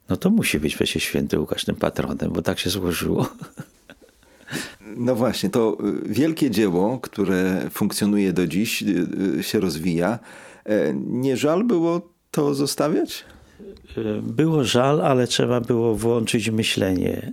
No 0.08 0.16
to 0.16 0.30
musi 0.30 0.60
być 0.60 0.76
przecież 0.76 1.02
święty 1.02 1.40
Łukasz 1.40 1.64
tym 1.64 1.76
patronem, 1.76 2.32
bo 2.32 2.42
tak 2.42 2.58
się 2.58 2.70
złożyło. 2.70 3.28
No 4.96 5.14
właśnie, 5.14 5.50
to 5.50 5.78
y, 6.06 6.08
wielkie 6.08 6.50
dzieło, 6.50 6.98
które 6.98 7.70
funkcjonuje 7.70 8.32
do 8.32 8.46
dziś, 8.46 8.82
y, 8.82 9.06
y, 9.38 9.42
się 9.42 9.60
rozwija. 9.60 10.18
E, 10.64 10.94
nie 10.94 11.36
żal 11.36 11.64
było 11.64 12.12
to 12.30 12.54
zostawiać? 12.54 13.24
Było 14.22 14.64
żal, 14.64 15.00
ale 15.00 15.26
trzeba 15.26 15.60
było 15.60 15.94
włączyć 15.94 16.50
myślenie. 16.50 17.32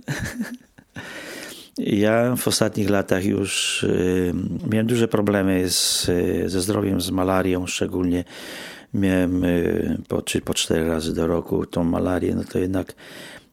Ja 1.78 2.36
w 2.36 2.48
ostatnich 2.48 2.90
latach 2.90 3.24
już 3.24 3.82
y, 3.82 4.34
miałem 4.70 4.86
duże 4.86 5.08
problemy 5.08 5.70
z, 5.70 6.06
ze 6.46 6.60
zdrowiem, 6.60 7.00
z 7.00 7.10
malarią 7.10 7.66
szczególnie. 7.66 8.24
Miałem 8.94 9.44
y, 9.44 9.98
po, 10.08 10.22
czy 10.22 10.40
po 10.40 10.54
cztery 10.54 10.88
razy 10.88 11.14
do 11.14 11.26
roku 11.26 11.66
tą 11.66 11.84
malarię, 11.84 12.34
no 12.34 12.44
to 12.44 12.58
jednak 12.58 12.94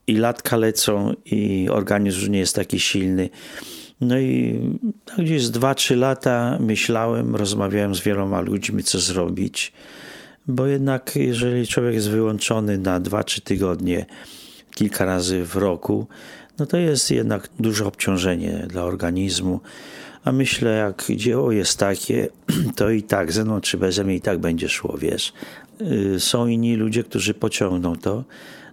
i 0.07 0.17
latka 0.17 0.57
lecą 0.57 1.13
i 1.25 1.67
organizm 1.71 2.19
już 2.19 2.29
nie 2.29 2.39
jest 2.39 2.55
taki 2.55 2.79
silny. 2.79 3.29
No 4.01 4.19
i 4.19 4.59
tak 5.05 5.17
gdzieś 5.17 5.43
z 5.43 5.51
2-3 5.51 5.97
lata 5.97 6.57
myślałem, 6.59 7.35
rozmawiałem 7.35 7.95
z 7.95 8.01
wieloma 8.01 8.41
ludźmi, 8.41 8.83
co 8.83 8.99
zrobić, 8.99 9.73
bo 10.47 10.65
jednak 10.65 11.15
jeżeli 11.15 11.67
człowiek 11.67 11.93
jest 11.93 12.09
wyłączony 12.09 12.77
na 12.77 13.01
2-3 13.01 13.41
tygodnie, 13.41 14.05
kilka 14.75 15.05
razy 15.05 15.43
w 15.43 15.55
roku, 15.55 16.07
no 16.59 16.65
to 16.65 16.77
jest 16.77 17.11
jednak 17.11 17.49
duże 17.59 17.85
obciążenie 17.85 18.65
dla 18.67 18.83
organizmu. 18.83 19.59
A 20.23 20.31
myślę, 20.31 20.71
jak 20.71 21.05
dzieło 21.15 21.51
jest 21.51 21.79
takie, 21.79 22.27
to 22.75 22.89
i 22.89 23.03
tak 23.03 23.31
ze 23.31 23.45
mną 23.45 23.61
czy 23.61 23.77
beze 23.77 24.03
mnie 24.03 24.15
i 24.15 24.21
tak 24.21 24.39
będzie 24.39 24.69
szło, 24.69 24.97
wiesz. 24.97 25.33
Y, 25.81 26.19
są 26.19 26.47
inni 26.47 26.75
ludzie, 26.75 27.03
którzy 27.03 27.33
pociągną 27.33 27.95
to. 27.95 28.23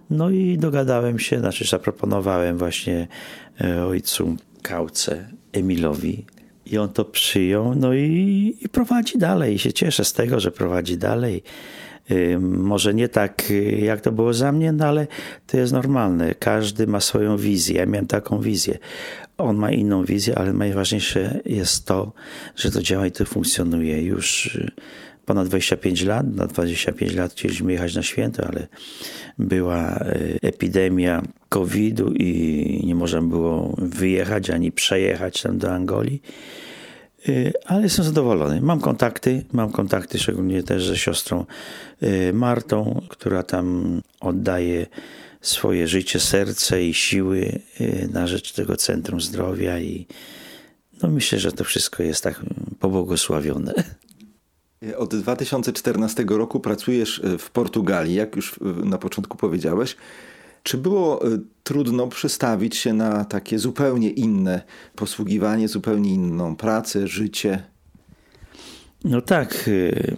No 0.09 0.29
i 0.29 0.57
dogadałem 0.57 1.19
się, 1.19 1.39
znaczy 1.39 1.65
zaproponowałem 1.65 2.57
właśnie 2.57 3.07
e, 3.61 3.85
ojcu 3.85 4.35
Kauce, 4.61 5.27
Emilowi, 5.51 6.25
i 6.65 6.77
on 6.77 6.89
to 6.89 7.05
przyjął, 7.05 7.75
no 7.75 7.93
i, 7.93 8.57
i 8.61 8.69
prowadzi 8.69 9.17
dalej. 9.17 9.55
I 9.55 9.59
się 9.59 9.73
cieszę 9.73 10.05
z 10.05 10.13
tego, 10.13 10.39
że 10.39 10.51
prowadzi 10.51 10.97
dalej. 10.97 11.43
Może 12.39 12.93
nie 12.93 13.09
tak, 13.09 13.43
y, 13.51 13.81
jak 13.81 14.01
to 14.01 14.11
było 14.11 14.33
za 14.33 14.51
mnie, 14.51 14.71
no 14.71 14.85
ale 14.85 15.07
to 15.47 15.57
jest 15.57 15.73
normalne. 15.73 16.35
Każdy 16.35 16.87
ma 16.87 16.99
swoją 16.99 17.37
wizję. 17.37 17.75
Ja 17.75 17.85
miałem 17.85 18.07
taką 18.07 18.39
wizję. 18.39 18.77
On 19.37 19.57
ma 19.57 19.71
inną 19.71 20.05
wizję, 20.05 20.37
ale 20.37 20.53
najważniejsze 20.53 21.39
jest 21.45 21.85
to, 21.85 22.13
że 22.55 22.71
to 22.71 22.81
działa 22.81 23.07
i 23.07 23.11
to 23.11 23.25
funkcjonuje. 23.25 24.01
Już 24.01 24.55
y, 24.55 24.71
ponad 25.25 25.47
25 25.47 26.03
lat, 26.03 26.35
na 26.35 26.47
25 26.47 27.15
lat 27.15 27.31
chcieliśmy 27.31 27.71
jechać 27.71 27.95
na 27.95 28.03
święto, 28.03 28.47
ale 28.47 28.67
była 29.39 29.95
y, 29.95 30.39
epidemia 30.41 31.21
COVID-u 31.49 32.13
i 32.13 32.83
nie 32.85 32.95
można 32.95 33.21
było 33.21 33.75
wyjechać 33.77 34.49
ani 34.49 34.71
przejechać 34.71 35.41
tam 35.41 35.57
do 35.57 35.71
Angolii. 35.71 36.21
Y, 37.29 37.53
ale 37.65 37.83
jestem 37.83 38.05
zadowolony. 38.05 38.61
Mam 38.61 38.79
kontakty, 38.79 39.45
mam 39.51 39.71
kontakty 39.71 40.19
szczególnie 40.19 40.63
też 40.63 40.87
ze 40.87 40.97
siostrą 40.97 41.45
y, 42.03 42.33
Martą, 42.33 43.01
która 43.09 43.43
tam 43.43 44.01
oddaje 44.19 44.87
swoje 45.41 45.87
życie, 45.87 46.19
serce 46.19 46.83
i 46.83 46.93
siły 46.93 47.59
y, 47.81 48.09
na 48.13 48.27
rzecz 48.27 48.53
tego 48.53 48.77
Centrum 48.77 49.21
Zdrowia 49.21 49.79
i 49.79 50.07
no 51.03 51.09
myślę, 51.09 51.39
że 51.39 51.51
to 51.51 51.63
wszystko 51.63 52.03
jest 52.03 52.23
tak 52.23 52.41
pobłogosławione. 52.79 53.73
Od 54.97 55.15
2014 55.15 56.25
roku 56.29 56.59
pracujesz 56.59 57.21
w 57.39 57.49
Portugalii, 57.49 58.15
jak 58.15 58.35
już 58.35 58.59
na 58.83 58.97
początku 58.97 59.37
powiedziałeś. 59.37 59.95
Czy 60.63 60.77
było 60.77 61.27
y, 61.27 61.39
trudno 61.63 62.07
przestawić 62.07 62.77
się 62.77 62.93
na 62.93 63.25
takie 63.25 63.59
zupełnie 63.59 64.09
inne 64.09 64.61
posługiwanie, 64.95 65.67
zupełnie 65.67 66.13
inną 66.13 66.55
pracę, 66.55 67.07
życie? 67.07 67.63
No 69.03 69.21
tak. 69.21 69.67
Y, 69.67 70.17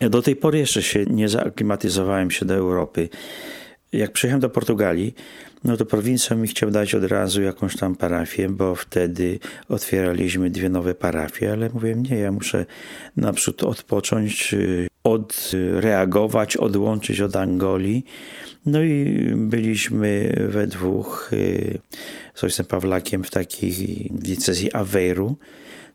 do 0.00 0.22
tej 0.22 0.36
pory 0.36 0.58
jeszcze 0.58 0.82
się 0.82 1.04
nie 1.06 1.28
zaaklimatyzowałem 1.28 2.30
się 2.30 2.46
do 2.46 2.54
Europy. 2.54 3.08
Jak 3.92 4.12
przyjechałem 4.12 4.40
do 4.40 4.50
Portugalii, 4.50 5.14
no 5.64 5.76
to 5.76 5.86
prowincja 5.86 6.36
mi 6.36 6.48
chciał 6.48 6.70
dać 6.70 6.94
od 6.94 7.04
razu 7.04 7.42
jakąś 7.42 7.76
tam 7.76 7.96
parafię, 7.96 8.48
bo 8.48 8.74
wtedy 8.74 9.38
otwieraliśmy 9.68 10.50
dwie 10.50 10.68
nowe 10.68 10.94
parafie, 10.94 11.52
ale 11.52 11.70
mówiłem, 11.74 12.02
nie, 12.02 12.16
ja 12.16 12.32
muszę 12.32 12.66
naprzód 13.16 13.62
odpocząć, 13.62 14.54
y, 14.54 14.88
odreagować, 15.04 16.56
odłączyć 16.56 17.20
od 17.20 17.36
Angolii 17.36 18.04
no 18.66 18.82
i 18.82 19.30
byliśmy 19.36 20.36
we 20.48 20.66
dwóch 20.66 21.30
y, 21.32 21.78
z 22.34 22.44
ojcem 22.44 22.66
Pawlakiem 22.66 23.24
w 23.24 23.30
takiej 23.30 24.10
diecezji 24.14 24.72
Aveiru. 24.72 25.36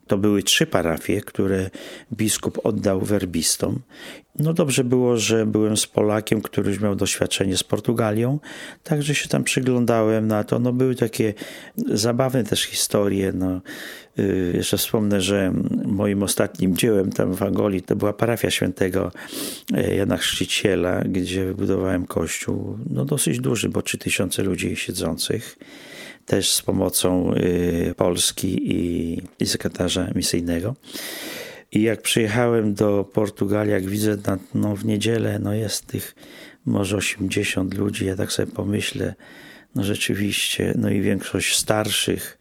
To 0.08 0.17
były 0.17 0.43
trzy 0.43 0.65
parafie, 0.65 1.21
które 1.21 1.69
biskup 2.13 2.60
oddał 2.63 3.01
werbistom. 3.01 3.79
No 4.39 4.53
dobrze 4.53 4.84
było, 4.84 5.17
że 5.17 5.45
byłem 5.45 5.77
z 5.77 5.88
Polakiem, 5.88 6.41
który 6.41 6.69
już 6.69 6.79
miał 6.79 6.95
doświadczenie 6.95 7.58
z 7.58 7.63
Portugalią, 7.63 8.39
także 8.84 9.15
się 9.15 9.29
tam 9.29 9.43
przyglądałem 9.43 10.27
na 10.27 10.43
to. 10.43 10.60
No 10.60 10.73
były 10.73 10.95
takie 10.95 11.34
zabawne 11.88 12.43
też 12.43 12.63
historie. 12.63 13.32
No, 13.36 13.62
jeszcze 14.53 14.77
wspomnę, 14.77 15.21
że 15.21 15.53
moim 15.86 16.23
ostatnim 16.23 16.77
dziełem 16.77 17.12
tam 17.12 17.36
w 17.36 17.43
Angolii 17.43 17.82
to 17.82 17.95
była 17.95 18.13
parafia 18.13 18.51
świętego 18.51 19.12
e, 19.73 19.95
Jana 19.95 20.17
Chrzciciela, 20.17 21.01
gdzie 21.01 21.45
wybudowałem 21.45 22.05
kościół, 22.05 22.77
no 22.89 23.05
dosyć 23.05 23.39
duży, 23.39 23.69
bo 23.69 23.82
3000 23.82 24.43
ludzi 24.43 24.75
siedzących 24.75 25.58
też 26.29 26.53
z 26.53 26.62
pomocą 26.62 27.34
y, 27.34 27.93
Polski 27.97 28.71
i, 28.75 29.21
i 29.39 29.45
sekretarza 29.45 30.08
misyjnego. 30.15 30.75
I 31.71 31.82
jak 31.82 32.01
przyjechałem 32.01 32.73
do 32.73 33.10
Portugalii, 33.13 33.71
jak 33.71 33.86
widzę 33.86 34.17
na, 34.27 34.38
no, 34.53 34.75
w 34.75 34.86
niedzielę, 34.86 35.39
no 35.39 35.53
jest 35.53 35.88
tych 35.88 36.15
może 36.65 36.97
80 36.97 37.73
ludzi, 37.73 38.05
ja 38.05 38.15
tak 38.15 38.32
sobie 38.32 38.51
pomyślę, 38.51 39.13
no 39.75 39.84
rzeczywiście, 39.84 40.73
no 40.77 40.89
i 40.89 41.01
większość 41.01 41.55
starszych, 41.55 42.38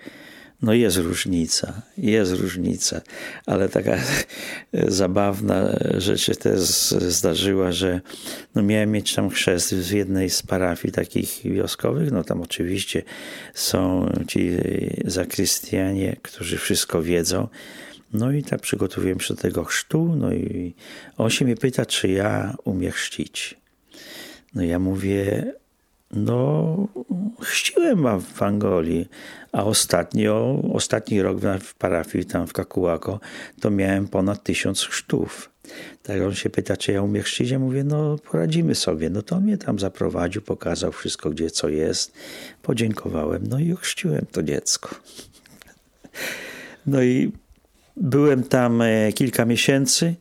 no 0.62 0.74
jest 0.74 0.96
różnica, 0.96 1.82
jest 1.98 2.32
różnica, 2.32 3.00
ale 3.46 3.68
taka 3.68 3.98
zabawna 5.02 5.78
rzecz 5.98 6.20
się 6.20 6.34
też 6.34 6.60
zdarzyła, 7.08 7.72
że 7.72 8.00
no 8.54 8.62
miałem 8.62 8.90
mieć 8.90 9.14
tam 9.14 9.30
chrzest 9.30 9.74
w 9.74 9.92
jednej 9.92 10.30
z 10.30 10.42
parafii 10.42 10.94
takich 10.94 11.40
wioskowych, 11.44 12.12
no 12.12 12.24
tam 12.24 12.42
oczywiście 12.42 13.02
są 13.54 14.12
ci 14.28 14.50
zakrystianie, 15.04 16.16
którzy 16.22 16.58
wszystko 16.58 17.02
wiedzą, 17.02 17.48
no 18.12 18.32
i 18.32 18.42
tak 18.42 18.60
przygotowuję 18.60 19.20
się 19.20 19.34
do 19.34 19.40
tego 19.40 19.64
chrztu, 19.64 20.14
no 20.16 20.32
i 20.32 20.74
on 21.16 21.30
się 21.30 21.44
mnie 21.44 21.56
pyta, 21.56 21.86
czy 21.86 22.08
ja 22.08 22.56
umiem 22.64 22.92
chrzcić. 22.92 23.58
No 24.54 24.62
ja 24.62 24.78
mówię, 24.78 25.52
no 26.10 26.88
chrzciłem 27.40 28.20
w 28.20 28.42
Angolii, 28.42 29.08
a 29.52 29.64
ostatnio, 29.64 30.62
ostatni 30.72 31.22
rok 31.22 31.38
w 31.60 31.74
parafii 31.74 32.24
tam 32.24 32.46
w 32.46 32.52
Kakułako 32.52 33.20
to 33.60 33.70
miałem 33.70 34.08
ponad 34.08 34.42
tysiąc 34.42 34.82
chrztów. 34.82 35.50
Tak 36.02 36.22
on 36.22 36.34
się 36.34 36.50
pyta, 36.50 36.76
czy 36.76 36.92
ja 36.92 37.02
umiem 37.02 37.22
chrzcić. 37.22 37.50
Ja 37.50 37.58
mówię, 37.58 37.84
no 37.84 38.16
poradzimy 38.18 38.74
sobie. 38.74 39.10
No 39.10 39.22
to 39.22 39.36
on 39.36 39.42
mnie 39.42 39.58
tam 39.58 39.78
zaprowadził, 39.78 40.42
pokazał 40.42 40.92
wszystko, 40.92 41.30
gdzie 41.30 41.50
co 41.50 41.68
jest. 41.68 42.12
Podziękowałem, 42.62 43.44
no 43.48 43.58
i 43.58 43.72
ochrzciłem 43.72 44.26
to 44.32 44.42
dziecko. 44.42 44.88
No 46.86 47.02
i 47.02 47.32
Byłem 48.00 48.42
tam 48.42 48.82
e, 48.82 49.12
kilka 49.12 49.44
miesięcy, 49.44 50.14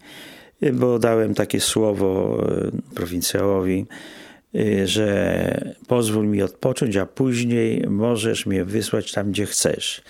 bo 0.73 0.99
dałem 0.99 1.33
takie 1.33 1.59
słowo 1.59 2.43
e, 2.49 2.95
prowincjałowi, 2.95 3.85
że 4.85 5.75
pozwól 5.87 6.27
mi 6.27 6.41
odpocząć, 6.41 6.97
a 6.97 7.05
później 7.05 7.83
możesz 7.89 8.45
mnie 8.45 8.65
wysłać 8.65 9.11
tam, 9.11 9.31
gdzie 9.31 9.45
chcesz. 9.45 10.01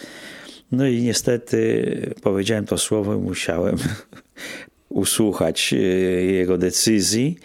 No 0.72 0.88
i 0.88 1.02
niestety 1.02 2.16
powiedziałem 2.22 2.66
to 2.66 2.78
słowo 2.78 3.16
i 3.16 3.18
musiałem 3.18 3.76
usłuchać 4.90 5.74
jego 6.22 6.58
decyzji. 6.58 7.38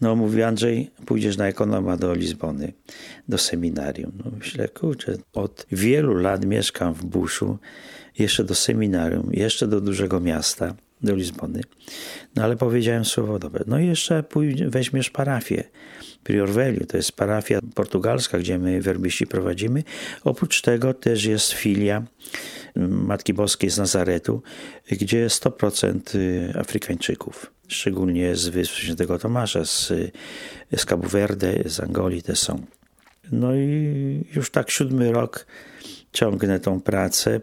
No 0.00 0.16
mówi 0.16 0.42
Andrzej, 0.42 0.90
pójdziesz 1.06 1.36
na 1.36 1.48
ekonoma 1.48 1.96
do 1.96 2.14
Lizbony, 2.14 2.72
do 3.28 3.38
seminarium. 3.38 4.12
No 4.24 4.30
myślę, 4.38 4.68
kurczę, 4.68 5.16
od 5.32 5.66
wielu 5.72 6.14
lat 6.14 6.44
mieszkam 6.44 6.94
w 6.94 7.04
Buszu, 7.04 7.58
jeszcze 8.18 8.44
do 8.44 8.54
seminarium, 8.54 9.30
jeszcze 9.32 9.66
do 9.66 9.80
dużego 9.80 10.20
miasta, 10.20 10.74
do 11.02 11.14
Lizbony. 11.14 11.60
No 12.36 12.44
ale 12.44 12.56
powiedziałem 12.56 13.04
słowo 13.04 13.38
dobre. 13.38 13.64
No 13.66 13.78
jeszcze 13.78 14.24
weźmiesz 14.68 15.10
parafię. 15.10 15.64
Priorveliu, 16.24 16.86
to 16.86 16.96
jest 16.96 17.12
parafia 17.12 17.58
portugalska, 17.74 18.38
gdzie 18.38 18.58
my 18.58 18.82
werbiści 18.82 19.26
prowadzimy. 19.26 19.84
Oprócz 20.24 20.62
tego 20.62 20.94
też 20.94 21.24
jest 21.24 21.52
filia 21.52 22.02
mm, 22.76 23.06
Matki 23.06 23.34
Boskiej 23.34 23.70
z 23.70 23.78
Nazaretu, 23.78 24.42
gdzie 24.90 25.26
100% 25.26 26.16
y, 26.16 26.52
Afrykańczyków, 26.58 27.52
szczególnie 27.68 28.36
z 28.36 28.48
Wysp 28.48 28.74
Świętego 28.74 29.18
Tomasza, 29.18 29.64
z, 29.64 29.92
z 30.76 30.84
Cabo 30.86 31.08
Verde, 31.08 31.54
z 31.66 31.80
Angolii 31.80 32.22
te 32.22 32.36
są. 32.36 32.66
No 33.32 33.54
i 33.54 34.24
już 34.34 34.50
tak 34.50 34.70
siódmy 34.70 35.12
rok 35.12 35.46
ciągnę 36.12 36.60
tą 36.60 36.80
pracę 36.80 37.40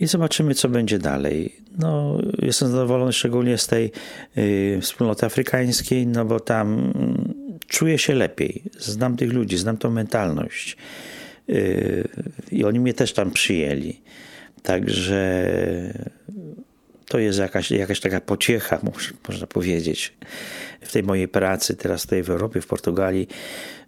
i 0.00 0.06
zobaczymy, 0.06 0.54
co 0.54 0.68
będzie 0.68 0.98
dalej. 0.98 1.56
No, 1.78 2.18
jestem 2.38 2.68
zadowolony 2.68 3.12
szczególnie 3.12 3.58
z 3.58 3.66
tej 3.66 3.92
y, 4.38 4.78
wspólnoty 4.82 5.26
afrykańskiej, 5.26 6.06
no 6.06 6.24
bo 6.24 6.40
tam 6.40 6.78
y, 6.80 7.31
czuję 7.72 7.98
się 7.98 8.14
lepiej. 8.14 8.62
Znam 8.78 9.16
tych 9.16 9.32
ludzi, 9.32 9.58
znam 9.58 9.76
tą 9.76 9.90
mentalność. 9.90 10.76
Y, 11.48 12.08
I 12.52 12.64
oni 12.64 12.80
mnie 12.80 12.94
też 12.94 13.12
tam 13.12 13.30
przyjęli. 13.30 14.00
Także 14.62 15.52
to 17.06 17.18
jest 17.18 17.38
jakaś, 17.38 17.70
jakaś 17.70 18.00
taka 18.00 18.20
pociecha, 18.20 18.80
można 19.28 19.46
powiedzieć, 19.46 20.14
w 20.80 20.92
tej 20.92 21.02
mojej 21.02 21.28
pracy 21.28 21.76
teraz 21.76 22.02
tutaj 22.02 22.22
w 22.22 22.30
Europie, 22.30 22.60
w 22.60 22.66
Portugalii. 22.66 23.28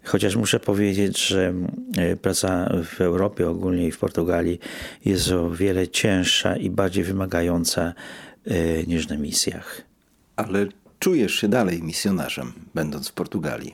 Chociaż 0.03 0.35
muszę 0.35 0.59
powiedzieć, 0.59 1.27
że 1.27 1.53
e, 1.97 2.15
praca 2.15 2.69
w 2.83 3.01
Europie 3.01 3.49
ogólnie 3.49 3.87
i 3.87 3.91
w 3.91 3.97
Portugalii 3.97 4.59
jest 5.05 5.31
o 5.31 5.49
wiele 5.49 5.87
cięższa 5.87 6.57
i 6.57 6.69
bardziej 6.69 7.03
wymagająca 7.03 7.93
e, 8.45 8.83
niż 8.83 9.07
na 9.07 9.17
misjach. 9.17 9.81
Ale 10.35 10.65
czujesz 11.05 11.35
się 11.35 11.47
dalej 11.47 11.83
misjonarzem, 11.83 12.53
będąc 12.75 13.09
w 13.09 13.13
Portugalii? 13.13 13.73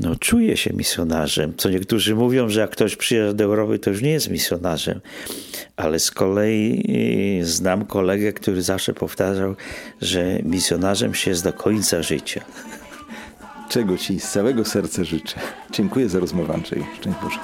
no, 0.00 0.16
czuje 0.16 0.56
się 0.56 0.72
misjonarzem. 0.72 1.54
Co 1.56 1.70
niektórzy 1.70 2.14
mówią, 2.14 2.48
że 2.48 2.60
jak 2.60 2.70
ktoś 2.70 2.96
przyjeżdża 2.96 3.34
do 3.34 3.44
Europy, 3.44 3.78
to 3.78 3.90
już 3.90 4.02
nie 4.02 4.10
jest 4.10 4.30
misjonarzem. 4.30 5.00
Ale 5.76 5.98
z 5.98 6.10
kolei 6.10 6.84
y, 7.40 7.46
znam 7.46 7.86
kolegę, 7.86 8.32
który 8.32 8.62
zawsze 8.62 8.94
powtarzał, 8.94 9.56
że 10.00 10.38
misjonarzem 10.42 11.14
się 11.14 11.30
jest 11.30 11.44
do 11.44 11.52
końca 11.52 12.02
życia. 12.02 12.44
Czego 13.68 13.98
Ci 13.98 14.20
z 14.20 14.30
całego 14.30 14.64
serca 14.64 15.04
życzę. 15.04 15.40
Dziękuję 15.70 16.08
za 16.08 16.18
rozmowę, 16.18 16.54
Andrzej. 16.54 16.84
Szczęść 17.00 17.18
Boże. 17.22 17.38